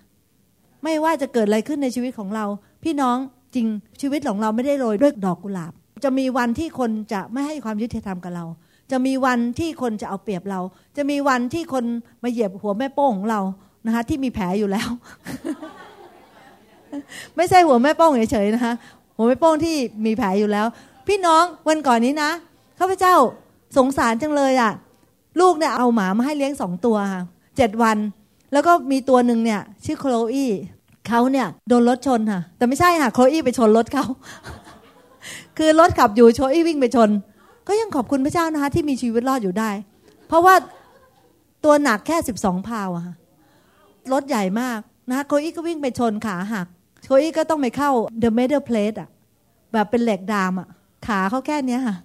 [0.85, 2.45] ไม่ว่าจะเกิดอะไรขึ้นในชีวิตของเรา
[2.85, 3.16] พี่น้อง
[3.55, 3.67] จริง
[4.01, 5.73] ชีวิตของเราไม่ได้โรยด้วยดอกกุหลาบ
[6.05, 8.45] จะมีวันที่คนจะไม่ให้ความยุติธรรมกับเรา
[8.91, 10.61] จะมีวันที่คนจะเอาเปรียบเรา
[10.97, 11.85] จะมีวันที่คน
[12.23, 13.41] มาเหยียบหัวแม่โป้งของเรา
[13.87, 14.89] นะคะที่มีแผลอยู่แล้ว
[17.37, 18.73] ไม่ใช่หัวแม่โป้งเฉยๆนะคะ
[19.17, 20.67] หัวแม่โป้งที่มีแผลอยู่แล้ว
[21.07, 22.31] พี่น้องวันก่อนนี้นะ
[22.79, 23.15] ข้าพเจ้า
[23.77, 24.73] สงสารจังเลยอะ่ะ
[25.41, 27.23] ลูกเนี่ยเอาหมามาให้เลี้ยงสองตัวค่ะ
[27.57, 27.97] เจ็ดวัน
[28.53, 30.51] แล้วก็มีตัวหนึ่งเนี่ย ชื่อโคลอี้
[31.11, 34.05] เขาเนี่ยโดนรถชนค่ะ แต่ไม่ใช่ค่ะโคอี้ไปชนรถเขา
[35.59, 37.11] คือรถขับอยู่โคอี้วิ่งไปชน
[37.69, 39.71] ก็ยังขอบคุณพระเจ้านะคะ ที่มีชีวิตรอดอยู่ได้
[40.29, 40.55] เพราะว่า
[41.65, 43.05] ตัวหนักแค่สิบสองพาวอะ
[44.13, 46.67] รถใหญ่มากนะคะโคอี้ก็วิ่งไปชนขาหัก
[47.07, 47.91] โคอี้ก็ต้องไปเข้า
[48.23, 49.09] the middle plate อะ
[49.73, 50.69] แบบเป็นเหล็กดามอะ
[51.07, 51.97] ขาเขาแค่นี้ค่ะ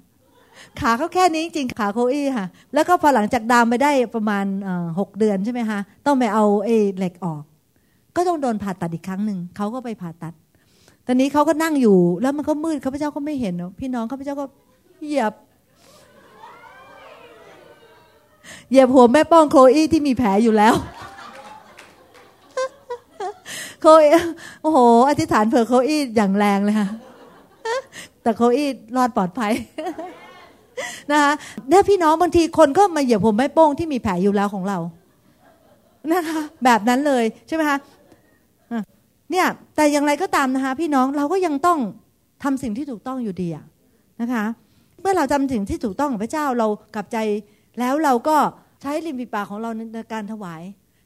[0.80, 4.46] ขาเขาแค่นี้จริงขาโคอี้ค่ะ แล้วก็พอหลังจากดามไปได้ประมาณ
[5.00, 7.44] หกเดือนใช่ไหมคะต้องไปเอาเอเหล็กออก
[8.16, 10.34] ก็ต้องโดนผ่าตัดอีกครั้งหนึ่งเขาก็ไปผ่าตัด
[11.06, 14.46] ตอนนี้เขาก็นั่งอยู่แล้วมันก็มืดข้าพเจ้าก็ไม่เห็นพี่น้องข้าพเจ้าก็
[15.04, 15.34] เหยียบ
[18.70, 20.74] เหยียบหัวแม่ป้องโคลอี้ที่มีแผลอยู่แล้ว
[23.82, 24.12] โคอี้
[24.62, 26.88] โอ้โห อธิษฐานเผื่อโคอี้อย่างแรงเลยค่ะ
[28.22, 29.52] แต่โคอี้รอดปลอดภัย
[31.12, 31.34] นะคะ
[31.70, 34.78] เนี่ยพี่น้องบางทีคนก็มาเหยียบหัวแม่โป้งที่มีแผลอยู่แล้วของเรา
[36.12, 37.78] นะคะแบบนั้นเลยใช่ไหมคะ
[39.36, 41.80] เนี่ยแต่อย่างไรก็ตามนะคะพี่น้องเราก็ยังต้อง
[42.44, 43.50] ทำสิ่งที่ถูกต้องอยู่ดี
[44.22, 44.44] นะคะ
[45.02, 47.18] เมื่อเราทำสิ่งที่ถูกต้องกับพระเจ้าเรากลับใจ
[47.80, 48.38] แล้วเราก็
[48.82, 50.62] ใช้ริมฝีปากของเราในการถวาย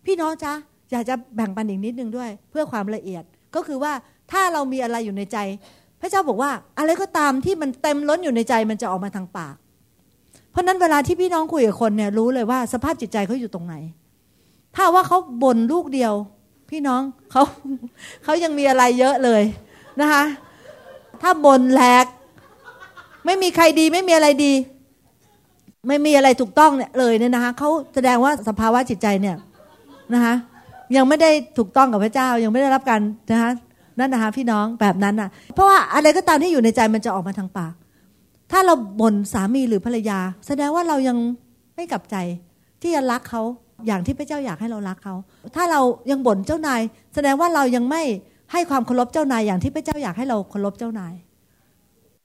[0.06, 0.54] พี่น้องจ๊ะ
[0.92, 3.24] อยากจะแบ่งปันอีกนิดนึงด้วย เพื่อความละเอียด
[3.56, 3.94] ก็คือว่า
[4.32, 5.38] ถ้าเรามีอะไรอยู่ในใจ
[6.02, 9.56] พระเจ้าบอกว่าอะไรก็ตามที่มันเต็มล้นอยู่ในใจมันจะออกมาทางปาก
[10.52, 13.76] เพราะนั้นเวลาที่พี่น้องคุยกับคนเนี่ยรู้เลยว่าสภาพจิตใจเขาอยู่ตรงไหน
[14.76, 16.14] ถ้าว่าเขาบ่นลูกเดียว
[16.70, 17.02] พี่น้อง
[17.32, 17.44] เขา
[18.24, 19.44] เขายังมีอะไรเยอะเลย
[20.02, 20.24] นะคะ
[21.22, 22.06] ถ้าบนแหลก
[23.26, 24.54] ไม่มีใครดีไม่มีอะไรดี
[25.88, 29.38] ไม่มีอะไรถูกต้องเนี่ยเลยเนี่ยนะคะเขาแสดงว่าสภาวะจิตใจเนี่ย
[30.14, 30.36] นะคะ
[30.96, 33.02] ยังไม่ได้ถูกต้องกับพระเจ้ายังไม่ได้รับการ
[33.32, 33.52] นะคะ
[34.00, 37.74] นั่นนะคะพี่น้องแบบนั้นอะ เพราะว่าอะไรก็ตามที่อยู่ในใจมันจะออกมาทางปาก
[38.52, 41.18] ถ้าเราบ่นสามีหรือภรรยา แสดงว่าเรายัง
[41.76, 42.16] ไม่กลับใจ
[42.82, 43.44] ที่จะรักเขา
[43.88, 45.16] อย่างที่พระเจ้าอยากให้เรารักเขา
[45.56, 46.82] ถ้าเรายังบ่นเจ้านาย
[47.16, 48.02] แสดงว่าเรายังไม่
[48.52, 51.14] ให้ความเคารพเจ้านายอย่างที่พระเจ้าอยากให้เราเคารพเจ้านาย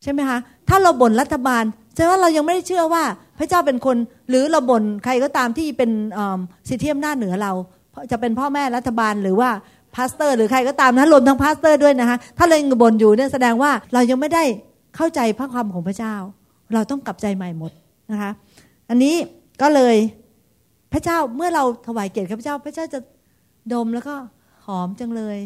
[0.02, 0.38] ใช่ไหมคะ
[0.68, 3.04] ถ้าเราบ่นรัฐบาลแสดงว่าเรายังไม่ได้เชื่อว่า
[3.38, 3.96] พระเจ้าเป็นคน
[4.28, 5.90] หรือเราบ่นใครก็ตามที่เป็น
[6.68, 7.52] สิทธิอำนาจเหนือเรา
[8.10, 9.50] จะเป็นพ่อแม่รัฐบาลหรือว่า
[9.94, 14.44] pastor หรือใครก็ตามนะรวมทั้ง pastor ด้วยนะคะถ้าเรายังบ่นอยู่เนี่ยแสดงว่าเรายังไม่ได้
[14.96, 16.14] เข้าใจพระความของพระเจ้า
[16.74, 17.72] เราต้องกลับใจใหม่หมด
[18.12, 18.30] นะคะ
[18.90, 19.14] อันนี้
[19.62, 19.96] ก็เลย
[20.94, 23.00] พระเจ้าเมื่อเราถวายเกียรติพระเจ้า พระเจ้าจะ
[23.72, 24.14] ดมแล้วก็
[24.66, 25.38] หอมจังเลย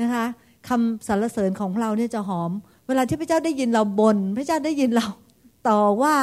[0.00, 0.24] นะคะ
[0.68, 2.50] คำสรรเสริญของเราเนี่ยจะหอม
[2.86, 5.06] เวลาที่พระเจ้าได้ยินเราบน่นพระเจ้าได้ยินเรา
[5.68, 6.16] ต่อว่า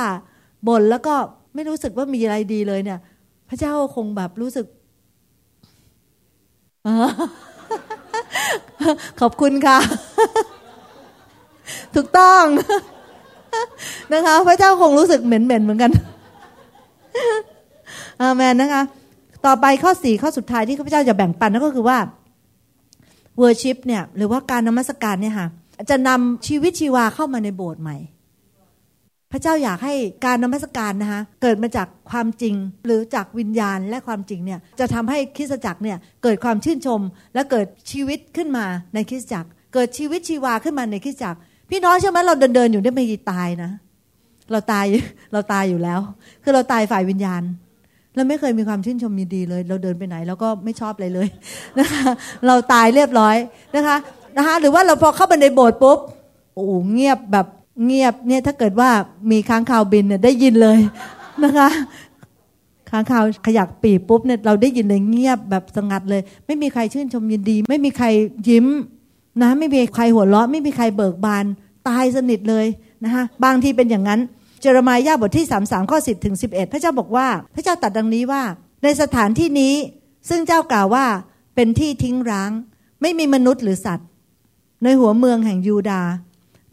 [0.68, 1.16] บ่นแล้วก็
[1.56, 3.00] ไม่รู้สึกว่ามีอะไรดีเลยเนี่ย
[3.50, 4.66] พระเจ้าคงแบบรู้สึก
[9.20, 9.78] ขอบคุณค่ะ
[11.96, 12.44] ถูกต้อง
[14.14, 15.92] นะคะ พระเจ้าคงรู้สึกเหม็นๆเหมือนกัน
[18.22, 18.84] อาเมนนะคะ
[19.46, 21.98] ต่อไปข้อสี่ข้อสุดท้ายที่ข้าพเจ้าจะแบ่งปันนั่นก็คือว่า
[23.38, 25.48] worship เนี่ยหรือว่าการนมัสการเนี่ยค่ะ
[25.90, 27.98] จะนำชีวิตชีวาเข้ามาในโบสถ์ใหม่
[29.32, 29.94] พระเจ้าอยากให้
[30.26, 32.56] การนมัสการนะคะเกิดมาจากความจริง
[32.86, 37.02] หรือจากวิญญาณและความจริงเนี่ยจะทำให้คริสตจักรเนี่ยเกิดความชื่นชม
[37.34, 41.40] และเกิดชีวิตขึ้นมาในคริสตจักร เกิดชีวิตชีวาขึ้นมาในคริสตจักร
[41.70, 43.72] พี่น้องเชื่อไหมเราเดินเดินอยู่ได้ไม่ตายนะ
[44.52, 44.86] เราตาย
[45.34, 46.00] เราตายอยู่แล้ว
[46.44, 47.44] คือเราตายฝ่ายวิญญาณ
[48.16, 51.28] เราไม่เคยมีความชื่นชมยินดีเลย เราเดินไปไหนเราก็ไม่ชอบอะไรเลย
[51.80, 52.04] นะคะ
[52.48, 53.36] เราตายเรียบร้อย
[53.76, 53.98] นะคะ
[54.38, 56.00] นะคะหรือว่าเราพอเข้าไปในโบสถ์ปุ๊บ
[56.54, 57.48] โอ้เงียบแบบ
[57.86, 58.90] เงียบเนี่ยถ้าเกิดว่า
[59.32, 60.80] มีค้างคาวบินเนี่ยได้ยินเลย
[61.44, 61.70] นะคะ
[62.90, 68.08] ค้างคาวขยักปีปุ๊บเนี่ยเราได้ยินเลยเงียบแบบสงัดเลย ไม่มีใครชื่นชมยินดี ไม่มีใคร
[68.50, 68.68] ยิ้ม
[69.42, 71.46] นะไม่มีใครหัวเราะ ไม่มีใครเบิกบาน
[71.88, 72.66] ตายสนิทเลย
[73.04, 74.20] นะคะบางทีเป็นอย่างนั้น
[74.62, 78.44] เจรมายาบทที่ 3 3 ข้อ 10 ถึง 11 พระเจ้าบอกว่า พระเจ้าตัดดังนี้ว่า
[78.84, 79.74] ในสถานที่นี้
[80.30, 81.06] ซึ่งเจ้ากล่าวว่า
[81.56, 82.52] เป็นที่ทิ้งร้าง
[83.02, 84.08] ไม่มีมนุษย์หรือสัตว์
[84.84, 86.02] ในหัวเมืองแห่งยูดา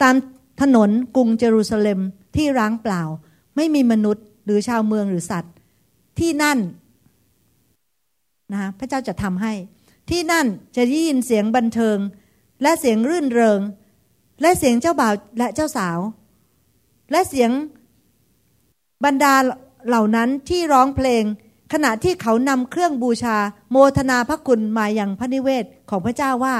[0.03, 0.15] ตาม
[0.61, 2.01] ถนนกรุงเยรูซาเล็ม
[2.37, 3.03] ที่ร้างเปล่า
[3.57, 5.53] ไม่มีมนุษย์หรือชาวเมืองหรือสัตว์
[6.19, 6.59] ที่นั่น
[8.53, 9.53] นะพระเจ้าจะทำให้
[10.11, 11.99] ที่นั่นจะได้ยินเสียงบันเทิง
[12.63, 13.61] และเสียงรื่นเริง
[14.41, 15.99] และเสียงเจ้าบ่าวและเจ้าสาว
[17.11, 17.51] และเสียง
[19.05, 19.35] บรรดา
[19.89, 21.25] เหล่านั้นที่ร้องเพลง
[21.73, 23.37] ขณะที่เขานำเครื่องบูชา
[23.71, 26.57] โมทนาพระคุณมาอย่างพระนิเวศของพระเจ้าว่า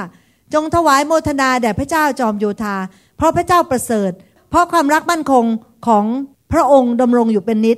[0.53, 2.75] จงถวายโมทนาแด่พระเจ้าจอมโยธา
[3.17, 4.11] เพราะพระเจ้าประเสริฐ
[4.49, 5.45] เพราะความรักมั่นคง
[5.87, 6.05] ของ
[6.53, 7.77] พระองค์ดำรงอยู่เป็นนิด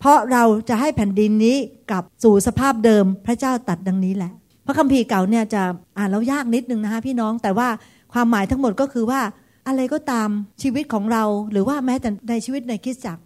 [0.00, 1.56] เพราะเราจะให้แผ่นดินนี้
[1.90, 4.32] กลับสู่สภาพเดิมพระเจ้าตัดดังนี้แหละ
[4.66, 5.62] พระคัมภีร์เก่าเนี่ยจะ
[5.98, 7.68] อ่านแล้วยากนิดนึงนะคะพี่น้องแต่ว่า
[8.12, 9.20] ความหมายทั้งหมดก็คือว่า
[9.68, 10.28] อะไรก็ตาม
[10.62, 13.22] ชีวิตของเรา หรือว่าแม้แต่ในชีวิตในคริสตจักร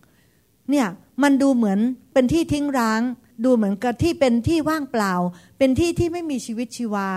[0.71, 0.89] เนี่ย
[1.23, 1.79] มันดูเหมือน
[2.13, 3.01] เป็นที่ทิ้งร้าง
[3.45, 5.13] ดูเหมือนกับที่เป็นที่ว่างเปล่า
[5.59, 7.09] เป็นที่ที่ไม่มีชีวิตชีวา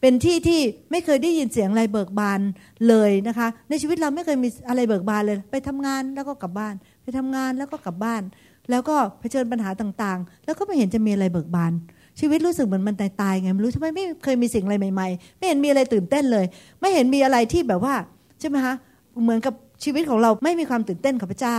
[0.00, 2.40] เป็นที่ที่ไม่เคยได้ยินเสียงอะไรเบิกบาน
[2.88, 8.22] เลยนะคะ ในชีวิตเราไม่เคยมีอะไรเบิกบานเลย ไปทำงานแล้วก็กลับบ้าน ไปทำงานแล้วก็กลับบ้าน
[8.70, 11.72] แล้วก็เผชิญปัญหาต่างๆ แล้วก็ไม่เห็นจะมีอะไรเบิกบาน
[12.20, 16.46] ชีวิตรู้สึกเหมือนมันตายๆไงไม่รู้ทำไมไม่เคยมีสิ่งอะไรใหม่ๆ ไม่เห็นมีอะไรตื่นเต้นเลย
[16.80, 17.94] ไม่เห็นมีอะไรที่แบบว่า
[18.40, 18.74] ใช่ไหมคะ
[19.22, 19.54] เหมือนกับ
[19.84, 21.58] ชีวิตของเราไม่มีความตื่นเต้นกับพระเจ้า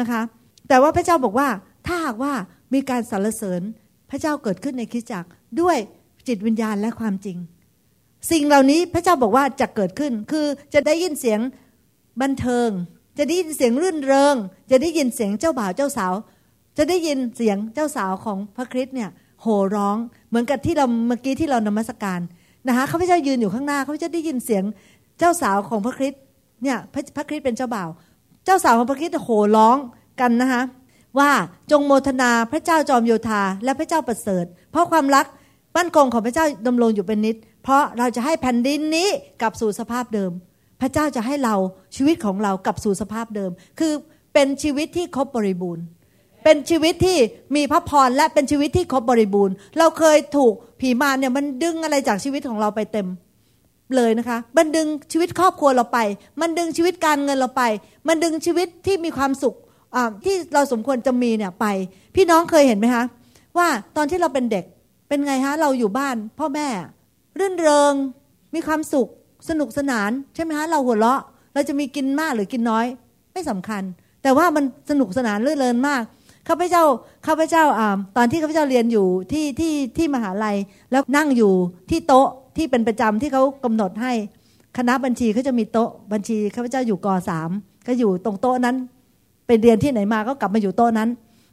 [0.00, 0.20] นะคะ
[0.68, 1.48] แต่ว่าพระเจ้าบอกว่า
[1.86, 2.32] ถ้าหากว่า
[2.74, 3.62] มีการสรรเสริญ
[4.10, 5.28] พระเจ้าเกิดขึ้นในคริสตจักร
[5.60, 5.76] ด้วย
[6.28, 7.38] จิตวิญญาณและความจริง
[8.30, 11.40] สิ่งเหล่านี้พระเจ้าบอกว่าจะเกิดขึ้นคือจะได้ยินเสียง
[12.22, 12.68] บันเทิง
[13.18, 14.36] จะได้ยินเสียงรื่นเริง
[14.70, 16.12] จะได้ยินเสียงเจ้าบ่าวเจ้าสาว
[16.78, 19.10] จะได้ยินเสียงเจ้าสาวของพระคริสต์เนี่ย
[19.42, 19.96] โห่ร้อง
[20.28, 22.20] เหมือนกับที่เราเมื่อกี้ที่เรานมัสการ
[22.68, 24.64] นะคะข้าพเจ้ายืนอยู่ข้างหน้าข้าพเจ้าได้ยินเสียง
[25.18, 26.20] เจ้าสาวของพระคริสต์
[26.62, 27.88] เนี่ยพระพระคริสต์เป็นเจ้าบ่าว
[28.44, 29.76] เจ้าสาวของพระคริสต์โห่ร้อง
[30.20, 30.62] กันนะคะ
[31.18, 31.30] ว่า
[31.70, 35.26] จงโมทนาพระเจ้าจอมโยธาและพระเจ้าประเสริฐ เพราะความรัก
[35.76, 39.08] มั่นคงของพระเจ้าดำรงอยู่เป็นนิด เพราะเราจะให้แผ่นดินนี้
[39.40, 40.30] กลับสู่สภาพเดิม
[40.80, 41.54] พระเจ้าจะให้เรา
[41.96, 43.92] ชีวิตของเรากลับสู่สภาพเดิม คือ
[44.34, 45.84] เป็นชีวิตที่ครบบริบูรณ์
[46.44, 47.18] เป็นชีวิตที่
[47.56, 53.08] มีพระพรและเป็นชีวิตที่ครบบริบูรณ์ เราเคยถูกผีมารเนี่ยมันดึงอะไรจากชีวิตของเราไปเต็ม
[53.96, 55.98] เลยนะคะมันดึงชีวิตครอบครัวเราไป
[56.40, 57.62] มันดึงชีวิตการเงินเราไป
[58.08, 59.56] มันดึงชีวิตที่มีความสุข
[60.24, 61.66] ที่เราสมควรจะมีเนี่ยไป
[62.16, 63.04] พี่น้องเคยเห็นไหมคะ
[63.58, 64.64] ว่าตอนที่เราเป็นเด็ก
[65.08, 66.68] เป็นไงฮะเราอยู่บ้าน พ่อแม่
[67.38, 67.92] รื่นเริง
[68.54, 69.08] มีความสุข
[69.48, 71.20] สนุกสนานใช่ไหมฮะเราหัวเราะ
[71.54, 72.86] เราจะมีกินมากหรือกินน้อย
[73.32, 73.82] ไม่สำคัญ
[74.22, 76.02] แต่ว่ามันสนุกสนานรื่นเริงมาก
[76.48, 76.82] ข้าพเจ้า
[77.26, 77.80] ข้าพเจ้าอ
[78.16, 80.56] ตอนที่ข้าพเจ้าเรียนอยู่ที่ที่ที่มหาลัย
[80.90, 81.52] แล้วนั่งอยู่
[81.90, 84.12] ที่โต๊ะที่เป็นประจำที่เขากำหนดให้
[84.78, 87.50] คณะบัญชีเขาจะมีโต๊ะบัญชีข้าพเจ้าอยู่กสาม
[87.86, 88.76] ก็อยู่ตรงโต๊ะนั้น
[89.46, 91.08] ไปเรียนที่ไหนมาก็กลับมาอยู่โต๊ะนั้น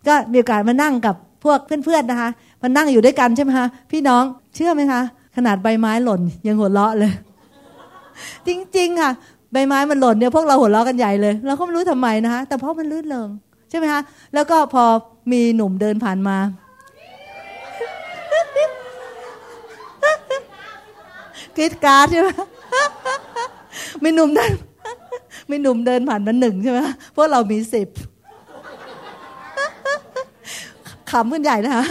[0.08, 2.30] ก็มีโอกาสมานั่งกับพวกเพื่อนๆนะคะ
[2.62, 4.24] มานั่งอยู่ด้วยกันใช่ไหมคะพี่น้อง
[4.56, 5.02] เชื่อไหมคะ
[5.36, 7.12] ขนาดใบไม้หล่นยังหัวเราะเลย
[8.48, 9.12] จริงๆค่ะ
[9.52, 13.30] ใบไม้มันหล่นเนี่ยพวกเราหัวเราะกันใหญ่เลย เราก็ไม่รู้ทำไมนะคะ แต่เพราะมันลื่นเริง
[13.70, 14.02] ใช่ไหมคะ
[14.34, 14.84] แล้วก็พอ
[15.32, 16.38] มีหนุ่มเดินผ่านมา
[21.58, 22.30] กรีดการ์ดใช่ไหม
[24.04, 24.52] มีหนุ่มเดิน
[25.50, 26.80] มีหนุ่มเดินผ่านมาหนึ่งใช่ไหม
[27.16, 27.88] พวกเรามีสิบ
[31.12, 31.86] ขำกันใหญ่นะคะ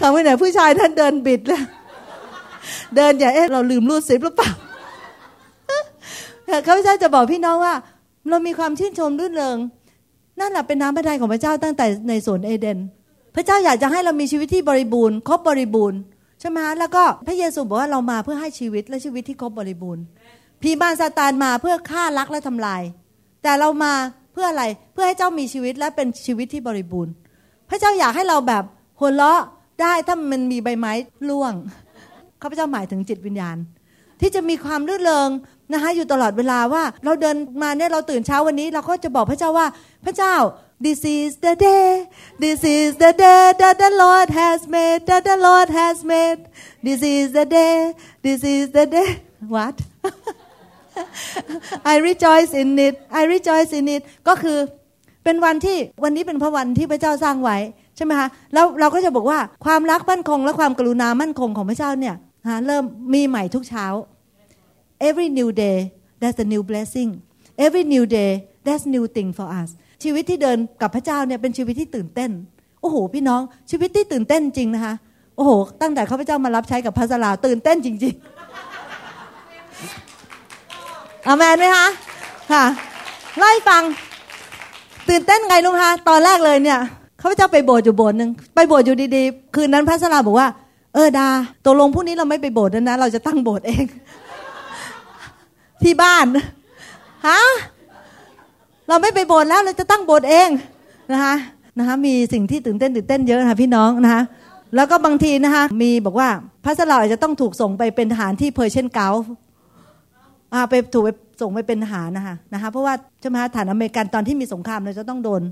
[0.00, 1.62] ขำกันใหญ่ผู้ชายท่านเดินบิดเลย
[2.96, 4.50] เดินใหญ่เอ๊ะเราลืมรูดซิปหรือเปล่า
[6.66, 7.74] ข้าพเจ้าจะบอกพี่น้องว่า
[8.28, 9.58] เรามีความชื่นชมรื่นเริง
[10.40, 12.78] นั่นแหละเป็นน้ำพระทัยของพระเจ้าตั้งแต่ในสวนเอเดน
[13.34, 16.00] พระเจ้าอยากจะให้เรามีชีวิตที่บริบูรณ์ครบบริบูรณ์
[16.40, 20.02] ใช่ไหมแล้วก็พระเยซูบอกว่าเรามาเพื่อให้ชีวิตและชีวิตที่ครบบริบูรณ์
[20.62, 22.82] ผีมารซาตานมาเพื่อฆ่าลักและทำลาย
[23.42, 23.92] แต่เรามา
[24.32, 27.12] เพื่ออะไรเพื่อให้เจ้ามีชีวิตและเป็นชีวิตที่บริบูรณ์
[27.68, 28.64] พระเจ้าอยากให้เราแบบ
[29.00, 29.42] หัวเราะ
[29.80, 30.92] ได้ถ้ามันมีใบไม้
[31.28, 31.54] ร่วง
[32.42, 33.56] ข้าพเจ้าหมายถึงจิตวิญญาณ
[34.20, 35.30] ที่จะมีความรื่นเริง
[35.72, 39.66] นะคะอยู่ตลอดเวลาว่าเราเดินมาเนี่ยเราตื่นเช้าวันนี้ เราก็จะบอกพระเจ้าว่า
[40.04, 40.34] พระเจ้า
[40.84, 41.88] this is the day
[42.42, 46.40] this is the day that the Lord has made that the Lord has made
[46.86, 47.76] this is the day
[48.24, 49.10] this is the day
[49.54, 49.76] what
[51.92, 54.58] I rejoice in it I rejoice in it ก็คือ
[55.24, 57.56] เป็นวันที่วันนี้เป็นพระวันที่พระเจ้าสร้างไว้
[57.96, 62.14] ใช่ไหมคะแล้วเราก็จะบอกว่าความรักมั่นคง และความกรุณามั่นคงของพระเจ้าเนี่ย
[62.48, 62.84] ฮะเริ่ม
[63.14, 63.86] มีใหม่ทุกเช้า
[65.08, 65.78] every new day
[66.20, 67.10] there's a new blessing
[67.64, 68.30] every new day
[68.64, 69.68] there's new thing for us
[70.02, 72.30] ชีวิตที่เดินกับพระเจ้าเนี่ยเป็นชีวิตที่ตื่นเต้น
[72.80, 74.94] โอ้โหพี่น้องชีวิตที่ตื่นเต้นจริงนะคะ
[75.36, 78.24] โอ้โหตั้งแต่ข้าพเจ้ามารับใช้กับพระสลาตื่นเต้นจริง ๆ
[81.26, 81.86] อาแมนไหมคะ
[82.52, 82.64] ค่ะ
[83.38, 83.82] ไล่ฟัง
[85.08, 86.78] ตื่นเต้นไงลุงคะตอนแรกเลยเนี่ย
[87.20, 90.48] ข้าพเจ้าไปโบสถ์อยู่โบสถ์หนึ่งไปโบสถ์อยู่ดีๆ คืนนั้นพระสลาบอกว่า
[90.94, 91.28] เออดา
[91.64, 93.84] ตกลงพรุ่งนี้เราไม่ไปโบสถ์นะ เราจะตั้งโบสถ์เอง
[95.82, 96.26] ที่บ้าน
[97.28, 97.40] ฮะ
[98.88, 100.48] เราไม่ไปโบสถ์แล้วเราจะตั้งโบสถ์เอง
[101.12, 101.34] นะคะ
[101.78, 104.22] นะคะมีสิ่งที่ตื่นเต้นตื่นเต้นเยอะค่ะพี่น้องนะคะ
[104.74, 106.28] แล้วก็บางทีนะคะมีบอกว่า
[106.64, 109.08] พระสลาอาจจะต้องถูกส่งไปเป็นทหารที่เพอร์เชนเกา
[110.54, 111.08] อาไปถูกไป
[111.40, 115.42] ส่งไปเป็นทหารนะคะนะคะ เพราะว่าใช่ไหมฐานอเมริกันตอนที่มีสงครามเราจะต้องโดน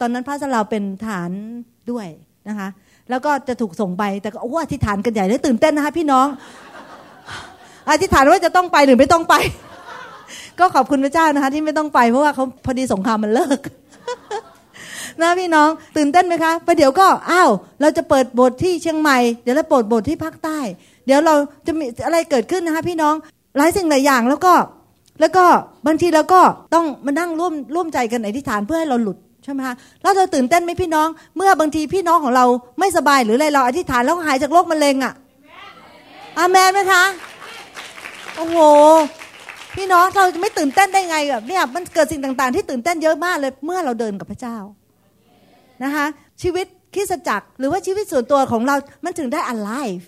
[0.00, 1.30] ตอนนั้นพระสลาเป็นทหาร
[1.90, 2.06] ด้วย
[2.48, 2.68] นะคะ
[3.10, 6.26] แล้วก็จะถูกส่งไปแต่ก็โอ้อธิษฐานกันใหญ่เลยตื่นเต้นนะคะพี่น้อง
[7.90, 9.34] อธิษฐานว่าจะต้องไปหรือไม่ต้องไป
[10.58, 13.60] ก็ขอบคุณพระเจ้านะคะ ที่ไม่ต้องไปเพราะว่าเขาพอดีสงครามมันเลิก
[15.20, 20.58] นะพี่น้องตื่นเต้นไหมคะประเดี๋ยวก็อ้าวเราจะเปิดโบสถ์ที่เชียงใหม่ เดี๋ยวเราเปิดโบสถ์ที่ภาคใต้
[21.06, 21.34] เดี๋ยวเรา
[21.66, 23.14] จะมีอะไรเกิดขึ้นนะคะพี่น้อง
[23.56, 24.54] หลายสิ่งหลายอย่างแล้วก็
[25.20, 25.44] แล้วก็
[25.86, 26.40] บางทีเราก็
[26.74, 32.46] ต้องมานั่งร่วมร่วมใจกันอธิษฐานเพื่อให้เราหลุดใช่ไหมคะแล้วเราตื่นเต้นไหมพี่น้อง เมื่อบางทีพี่น้องของเรา
[32.78, 35.12] ไม่สบายหรืออะไรเราอธิษฐานแล้วหายจากโรคมะเร็งอะ่ะ
[36.38, 37.02] อาเมนไหมคะ
[38.36, 38.56] โอ้โห
[39.76, 44.56] พี่น้องเราจะไม่ตื่นเต้นได้ไงแบบเนี่ยมันเกิดสิ่งต่างๆ ที่ตื่นเต้นเยอะมากเลยเมื่อเราเดินกับพระเจ้า
[45.84, 46.06] นะคะ
[46.42, 50.04] ชีวิตคริสตจักรหรือว่าชีวิตส่วนตัวของเรามันถึงได้ alive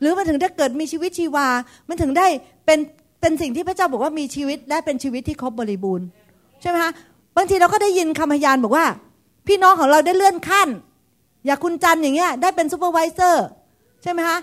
[0.00, 1.48] หรือมันถึงได้เกิดมีชีวิตชีวา
[1.88, 2.26] มันถึงได้
[2.66, 2.78] เป็น
[3.20, 6.06] เป็นสิ่งที่พระเจ้าบอกว่ามีชีวิตและเป็นชีวิตที่ครบบริบูรณ์
[6.60, 6.92] ใช่ไหมคะ
[7.36, 8.86] บางทีเราก็ได้ยินคำพยานบอกว่า
[9.46, 10.68] พี่น้องของเราได้เลื่อนขั้น
[11.46, 13.46] อย่างคุณจันอย่างเงี้ยได้เป็น supervisor
[14.02, 14.38] ใช่ไหมคะ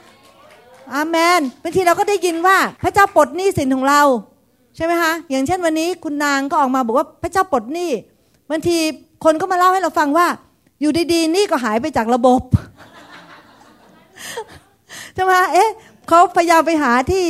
[0.93, 4.01] อาเมนบางทีเราก็ได้ยินว่าพระเจ้าปลดหนี้สินของเรา
[4.75, 7.91] ใช่ไหมคะอย่างเช่นวันนี้คุณนางก็ออกมาบอกว่าพระเจ้าปลดหนี้
[8.51, 8.77] บางที
[9.23, 10.27] คนก็มาเล่าให้เราฟังว่า
[10.81, 12.41] อยู่ดีๆหนี้ก็หายไปจากระบบ
[15.15, 15.69] ใช่ไหมเอ๊ะ
[16.07, 17.25] เขาพยายามไปหาที่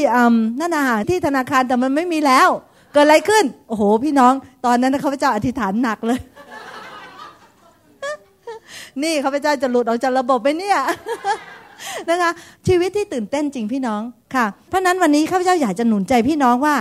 [0.59, 2.49] นั่นนะหารที่ธนาคารแต่มันไม่มีแล้ว
[2.93, 4.33] เกิดอะไรขึ้น โอ้โห พี่น้อง
[4.65, 6.19] ตอนนั้นข้าพเจ้าอธิษฐานหนักเลย
[9.03, 10.77] นี่ข้าพเจ้าจะหลุดออกจากระบบไปเนี่ย
[12.09, 12.31] นะคะ
[12.67, 14.01] ชีวิตที่ตื่นเต้นจริงพี่น้อง
[14.35, 16.75] ค่ะ เพราะนั้นวันนี้ข้าพเจ้าอยากจะหนุนใจพี่น้องว่า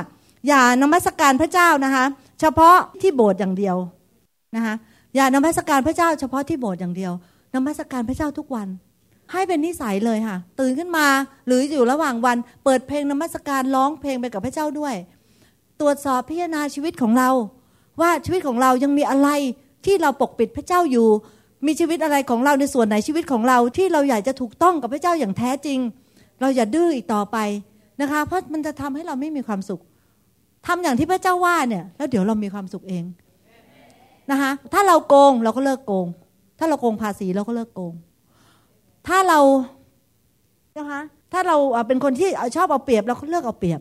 [0.48, 2.04] อย่านมัสการพระเจ้านะคะ
[2.40, 3.76] เฉพาะที่โบสถ์อย่างเดียว
[4.56, 4.74] นะคะ
[5.14, 7.12] อย่านมัสการพระเจ้า เฉพาะที่โบสถ์อย่างเดียว
[7.54, 8.68] นมัสการพระเจ้าทุกวัน
[9.32, 11.06] ให้เป็นนิสัยเลยค่ะ ตื่นขึ้นมา
[11.46, 14.94] หรืออยู่ระหว่างวัน เปิดเพลงนมัสการร้องเพลงไปกับพระเจ้าด้วย
[15.80, 17.30] ตรวจสอบพิจารณาชีวิตของเรา
[18.00, 19.28] ว่าชีวิตของเรายังมีอะไร
[19.86, 21.08] ที่เราปกปิดพระเจ้าอยู่
[21.66, 25.78] มีชีวิตอะไรของเราในส่วนไหนชีวิตของเราที่เราอยากจะถูกต้องกับพระเจ้าอย่างแท้จริง
[26.40, 27.36] เราอย่าดื้ออีกต่อไป
[28.00, 29.80] นะคะ เพราะมันจะทำให้เราไม่มีความสุข
[30.66, 33.04] ทำอย่างที่พระเจ้าว่าเนี่ยแล้วเดี๋ยวเรามีความสุขเอง
[34.30, 36.06] นะคะถ้าเราโกงเราก็เลิกโกง
[36.58, 37.94] ถ้าเราโกงภาษีเราก็เลิกโกง
[39.08, 39.40] ถ้าเรา
[40.78, 41.00] นะคะ
[41.32, 41.56] ถ้าเรา
[41.88, 43.80] เป็นคนที่ชอบเอาเปรียบเราก็เลิกเอาเปรียบ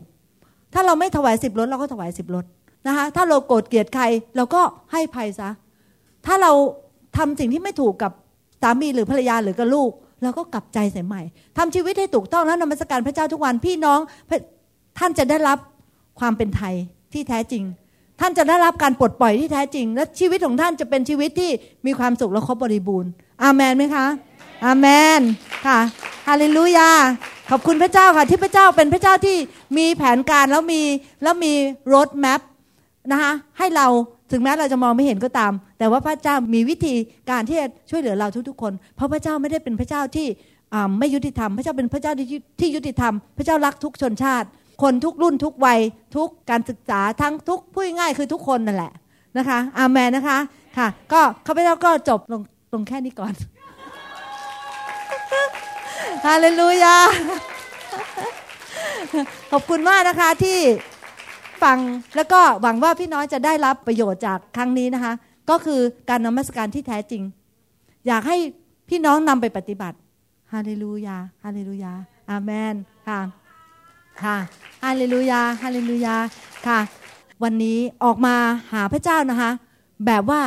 [0.74, 2.44] ถ้าเราไม่ถวายสิบรถเราก็ถวายสิบรถ
[2.86, 4.04] นะคะถ้าเราโกรธเกลียดใคร
[4.36, 4.60] เราก็
[4.92, 5.48] ให้ภัยซะ
[6.26, 6.52] ถ้าเรา
[7.16, 8.12] ทำสิ่งที่ไม่ถูกกับ
[8.62, 9.90] สามีหรือภรรยาหรือกับลูก
[10.22, 11.22] เราก็กลับใจเสียใหม่
[11.58, 14.00] ทำชีวิตให้ถูกต้องแล้วนมัสการพระเจ้าทุกวันพี่น้อง
[14.98, 15.58] ท่านจะได้รับ
[16.20, 16.74] ความเป็นไทย
[17.12, 17.64] ที่แท้จริง
[18.20, 21.50] ท่านจะได้รับการปลดปล่อยที่แท้จริง และชีวิตของท่านจะเป็นชีวิตที่
[21.86, 23.10] มีความสุขและครบบริบูรณ์
[23.42, 24.06] อาเมนไหมคะ
[24.64, 24.86] อาเม
[25.18, 25.20] น
[25.66, 25.78] ค่ะ
[26.28, 26.90] ฮาเลลูยา
[27.50, 29.36] ขอบคุณพระเจ้าค่ะที่พระเจ้าเป็นพระเจ้าที่
[29.76, 30.82] มีแผนการแล้วมี
[31.22, 31.52] แล้วมี
[31.94, 32.40] รถแมพ
[33.12, 33.86] นะคะให้เรา
[34.30, 36.94] ถึงแม้เราจะมองไม่เห็นก็ตาม แต่ว่าพระเจ้ามีวิธี
[37.30, 40.26] การที่จะช่วยเหลือเราทุกๆคน เพราะพระเจ้าไม่ได้เป็นพระเจ้าที่
[40.98, 42.12] ไม่ยุติธรรม พระเจ้าเป็นพระเจ้า
[42.60, 44.46] ที่ยุติธรรม พระเจ้ารักทุกชนชาติ
[44.82, 45.80] คนทุกรุ่นทุกวัย
[46.16, 48.92] ทุกการศึกษาทั้งทุกพูดง่ายคือทุกคนนั่นแหละ
[49.38, 50.38] นะคะอาเมนนะคะ
[50.78, 52.42] ค่ะ ก็ข้าพเจ้าก็จบลง
[52.74, 53.34] ลงแค่นี้ก่อน
[56.26, 56.96] ฮาเลลูยา
[59.50, 60.58] ขอบคุณมากนะคะที่
[61.62, 61.78] ฟัง
[62.16, 65.12] แล้วก็หวังว่าพี่น้อยจะได้รับประโยชน์จากครั้งนี้นะคะ
[65.50, 67.22] ก็คือการนมัสการที่แท้จริง
[68.06, 68.36] อยากให้
[68.88, 69.96] พี่น้องนำไปปฏิบัติ
[70.52, 71.92] ฮาเลลูยาฮาเลลูยา
[72.30, 72.74] อาเมน
[73.08, 73.20] ค่ะ
[74.22, 74.36] ค่ะ
[74.84, 76.16] ฮาเลลูยาฮาเลลูยา
[76.66, 76.80] ค่ะ
[77.42, 78.34] วันนี้ออกมา
[78.72, 79.50] หาพระเจ้านะคะ
[80.06, 80.40] แบบว่า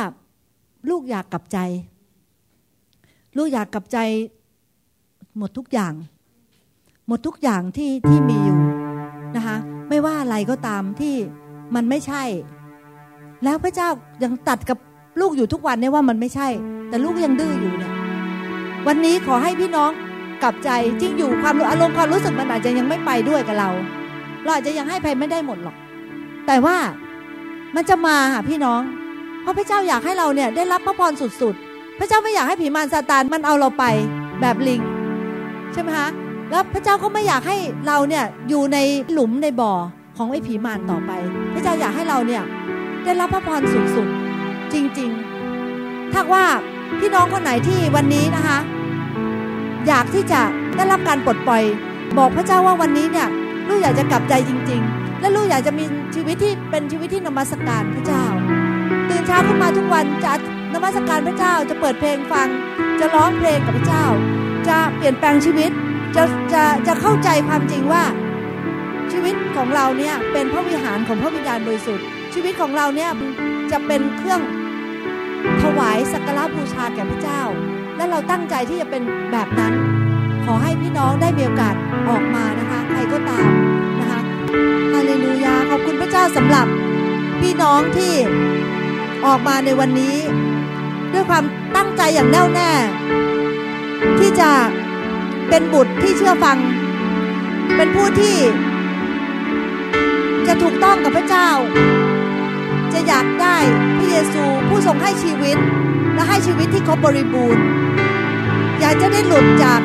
[0.90, 1.58] ลูกอยากกลับใจ
[3.36, 3.98] ลูกอยากกลับใจ
[5.38, 5.92] หมดทุกอย่าง
[7.08, 8.58] หมดทุกอย่างที่ที่มีอยู่
[9.36, 9.56] นะคะ
[9.88, 11.14] ไม่ว่าอะไรก็ตามที่
[11.74, 12.22] มันไม่ใช่
[13.44, 13.88] แล้วพระเจ้า
[14.24, 14.78] ยังตัดกับ
[15.20, 16.48] ลูกอยู่ทุกวันเนี่ยว่ามันไม่ใช่
[16.88, 17.92] แต่ลูกยังดื้ออยู่เนี่ย
[18.86, 19.90] วันนี้ขอให้พี่น้อง
[20.42, 20.70] กลับใจ
[21.00, 23.70] จริงอยู่ความอารมณ์ความรู้สึกมันอาจจะยังไม่ไปด้วยกับเรา
[24.42, 25.76] เราอาจจะยังให้ไปไม่ได้หมดหรอก
[26.46, 26.76] แต่ว่า
[27.74, 28.80] มันจะมาหาพี่น้อง
[29.42, 33.84] เพราะพระเจ้าอยากให้เราเนี่ยได้รับพระพรสุดๆ พระเจ้าไม่อยากให้ผีมารซาตานมันเอาเราไป
[34.40, 34.80] แบบลิง
[35.72, 36.08] ใช่ไหมคะ
[36.50, 37.56] แล้วพระเจ้าก็ไม่อยากให้
[37.86, 38.78] เราเนี่ยอยู่ใน
[39.12, 39.72] หลุมในบ่อ
[40.16, 41.10] ของไอ้ผีมารต่อไป
[41.54, 42.42] พระเจ้าอยากให้เราเนี่ย
[43.04, 44.08] ได้รับพระพรสูงสุด
[44.72, 46.44] จริงๆ ถ้าว่า
[47.00, 48.58] พี่น้องคนไหนที่วันนี้นะคะ
[49.86, 50.40] อยากที่จะ
[50.76, 51.62] ได้รับการปลดปล่อย
[52.18, 53.28] บอกพระเจ้าว่าวันนี้เนี่ย
[53.68, 58.24] ลูกอยากจะกลับใจจริง ๆ และลูกอยากจะมีชีวิตที่เป็นชีวิตที่นมัสการพระเจ้า
[59.08, 60.32] ตื่นเช้าขึ้นมาทุกวันจะ
[60.74, 62.48] นมัสการพระเจ้าจะเปิดเพลงฟัง
[63.00, 64.04] จะร้องเพลงกับพระเจ้า
[64.68, 65.70] จะเปลี่ยนแปลงชีวิต
[66.16, 68.04] จะจะจะเข้าใจความจริงว่า
[69.12, 73.10] ชีวิตของเราเนี่ยเป็นพระวิหารของพระวิญญาณบริสุทธิ์ชีวิตของเราเนี่ย
[73.70, 74.40] จะเป็นเครื่อง
[75.62, 77.42] ถวายสักการะบูชาแก่พระเจ้า
[77.96, 79.02] และเราตั้งใจที่จะเป็น
[79.32, 79.72] แบบนั้น
[80.44, 81.74] ขอให้พี่น้องได้มีโอกาส
[82.08, 83.48] ออกมานะคะใครก็ตาม
[84.00, 84.20] นะคะ
[84.92, 86.66] ฮาเลลูยาขอบคุณพระเจ้าสำหรับ
[87.40, 88.12] พี่น้องที่
[89.26, 90.16] ออกมาในวันนี้
[91.12, 91.44] ด้วยความ
[91.76, 92.70] ตั้งใจอย่างแน่วแน่
[94.18, 94.50] ที่จะ
[95.48, 96.58] เป็นบุตรที่เชื่อฟัง
[97.76, 98.36] เป็นผู้ที่
[100.46, 101.48] จะถูกต้องกับพระเจ้า
[102.92, 103.56] จะอยากได้
[103.96, 105.56] พระเยซูผู้ทรงให้ชีวิต
[106.14, 107.62] และให้ชีวิตที่ครบบริบูรณ์
[108.80, 109.80] อยากจะได้หลุดจาก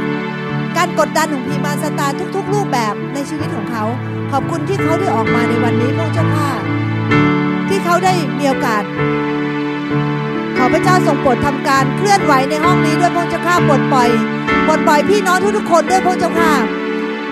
[0.78, 3.84] การกดดันของพีมารสตาร์ทุกๆ รูปแบบในชีวิตของเขา
[4.32, 6.50] ขอบคุณที่เขาได้ออกมาในวันนี้พระเจ้าข้า
[7.70, 8.84] ที่เขาได้มีโอกาส
[10.64, 14.10] ขอพระเจ้าทรงโปรดทำการเคลื่อนไหวในห้องนี้ด้วยพระเจ้าข้าปลดปล่อย
[14.68, 16.52] ปลดปล่อยพี่น้องทุกๆคนด้วยพระเจ้าข้า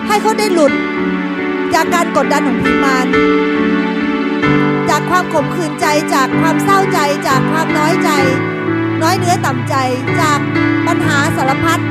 [0.06, 0.72] ให้เขาได้หลุด
[1.74, 3.06] จากการกดดันของพีมาร
[4.88, 8.10] จากความขมขื่นใจจากความเศร้าใจ จากความน้อยใจ
[9.02, 9.74] น้อยเนื้อต่ำใจ
[10.20, 10.38] จาก
[10.86, 11.82] ปัญหาสารพัด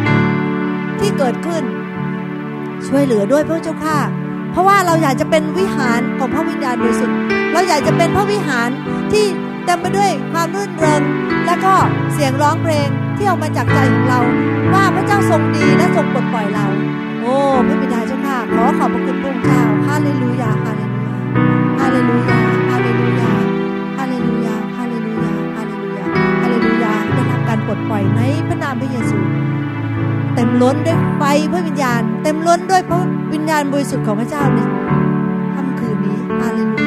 [0.99, 1.63] ที่เกิดขึ้น
[2.87, 3.97] ช่วยเหลือด้วยพระเจ้าค่ะ
[4.51, 7.17] เพราะว่าเราอยากจะเป็นวิหารของพระวิญญาณบริสุทธิ์
[7.53, 8.69] เราอยากจะเป็นพระวิหาร
[9.13, 9.25] ที่
[9.69, 11.01] เต็มไปด้วยความรื่นเริง
[11.45, 11.73] และก็
[12.13, 14.19] เสียงร้องเพลงที่ออกมาจากใจของเรา
[14.73, 16.65] ว่าพระเจ้าทรงดีและทรงปลดปล่อยเรา
[17.21, 17.35] โอ้
[17.67, 21.17] พระบิดาเจ้าค่ะขอขอบพระคุณพระองค์เจ้าฮาเลลูยาฮาเลลูยา
[21.79, 22.39] ฮาเลลูยา
[22.69, 23.31] ฮาเลลูยา
[23.97, 26.05] ฮาเลลูยาฮาเลลูยาฮาเลลูยา
[26.41, 29.17] ฮาเลลูยาได้รับการปลดปล่อยในพระนามพระเยซู
[30.35, 32.99] เต็มล้นด้วยไฟพระวิญญาณ เต็มล้นด้วยพระ
[33.33, 34.59] วิญญาณบริสุทธิ์ของพระเจ้าใน
[35.55, 36.78] ค่ำคืนนี้ฮาเลลู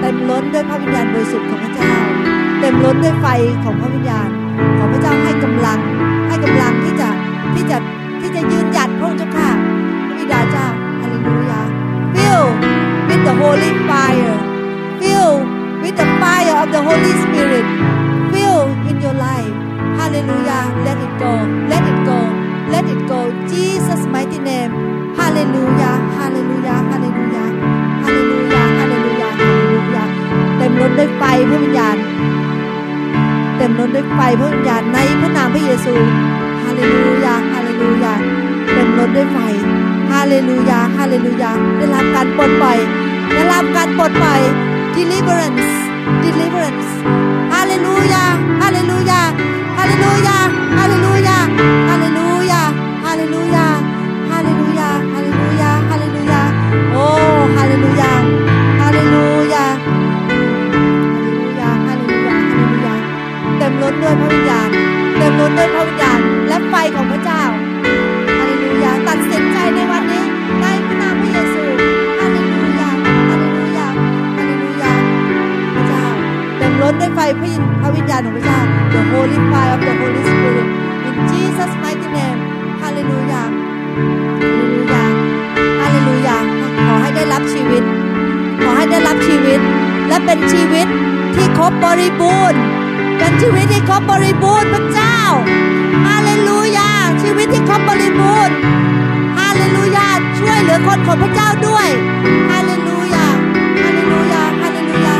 [0.00, 1.94] เต็มล้นด้วยพระวิญญาณบริสุทธิ์ของพระเจ้า
[2.60, 3.26] เต็มล้นด้วยไฟ
[3.64, 4.28] ของพระวิญญาณ
[4.78, 5.78] ขอพระเจ้าให้กำลัง
[6.28, 7.08] ให้กำลังที่จะ
[7.54, 7.78] ที่จะ
[8.20, 9.50] ที่จะยืนหยัดพระองค์เจ้าค่ะ
[10.06, 10.66] พระบิดาเจ้า
[11.00, 11.62] ฮาเลลูยา
[12.14, 12.44] fill
[13.08, 14.38] with the holy fire
[15.00, 15.32] fill
[15.82, 17.66] with the fire of the Holy Spirit
[18.32, 19.54] fill in your life
[19.98, 21.32] hallelujah let it go
[21.72, 22.18] let it go
[22.72, 23.20] let it go
[23.50, 24.72] Jesus mighty name
[25.18, 25.95] hallelujah
[31.26, 31.96] พระวิญญาณ
[33.56, 35.94] เต็มล้นด้วยไฟพระวิญญาณในพระนามพระเยซู
[36.62, 38.12] ฮาเลลูยาฮาเลลูยา
[38.72, 39.38] เต็มล้นด้วยไฟ
[40.10, 42.78] ฮาเลลูยาฮาเลลูยาได้รับการปลดปล่อย
[43.34, 44.40] ได้รับการปลดปล่อย
[44.96, 45.68] deliverance
[46.24, 46.88] deliverance
[47.52, 48.24] ฮาเลลูยา
[48.60, 49.20] ฮาเลลูยา
[49.76, 50.36] ฮาเลลูยา
[50.76, 51.38] ฮาเลลูยา
[51.88, 52.60] ฮาเลลูยา
[53.04, 53.65] ฮาเลลูยา
[63.96, 64.68] มด้วยพระวิญญาณ
[65.16, 67.42] เต็มล้นด้วยพระวิญญาณ และไฟของพระเจ้า
[68.38, 70.24] ฮาเลลูยาตัดสินใจในวันนี้
[70.60, 71.62] ในพระนามพระเยซู
[72.18, 72.88] ฮาเลลูยา
[73.28, 73.86] ฮาเลลูยา
[74.36, 74.92] ฮาเลลูยา
[75.74, 76.04] พระเจ้า
[76.58, 78.60] เต็มล้นด้วยไฟพระพระวิญญาณของพระเจ้า
[78.94, 80.68] The Holy Fire of the Holy Spirit
[81.08, 82.38] in Jesus mighty name
[82.82, 83.42] ฮาเลลูยา
[84.42, 85.04] ฮาเลลูยา
[85.80, 86.36] ฮาเลลูยา
[86.86, 87.82] ขอให้ได้รับชีวิต
[88.62, 89.60] ขอให้ได้รับชีวิต
[90.08, 90.86] และเป็นชีวิต
[91.34, 92.60] ที่ครบบริบูรณ์
[93.18, 95.18] เป็นชีวิตที่เขาบริบูรณ์พระเจ้า
[96.06, 96.90] ฮาเลลูยา
[97.22, 98.54] ชีวิตที่เขาบริบูรณ์
[99.38, 100.06] ฮาเลลูยา
[100.38, 101.88] ช่วยเหลือคนของพระเจ้าด้วย
[102.50, 103.26] ฮาเลลูยา
[103.82, 105.14] ฮาเลลูยาฮาเลลูยา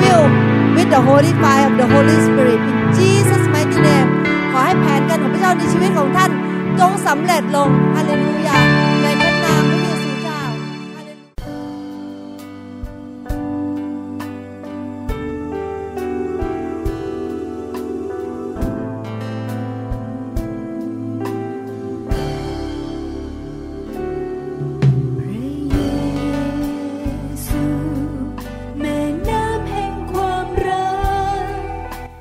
[0.00, 0.22] fill
[0.74, 4.08] with the holy fire of the Holy Spirit in Jesus mighty name
[4.50, 6.30] ขอให้แผนการของพระเจ้าในชีวิตของท่าน
[6.80, 8.58] จงสำเร็จลงฮาเลลูยา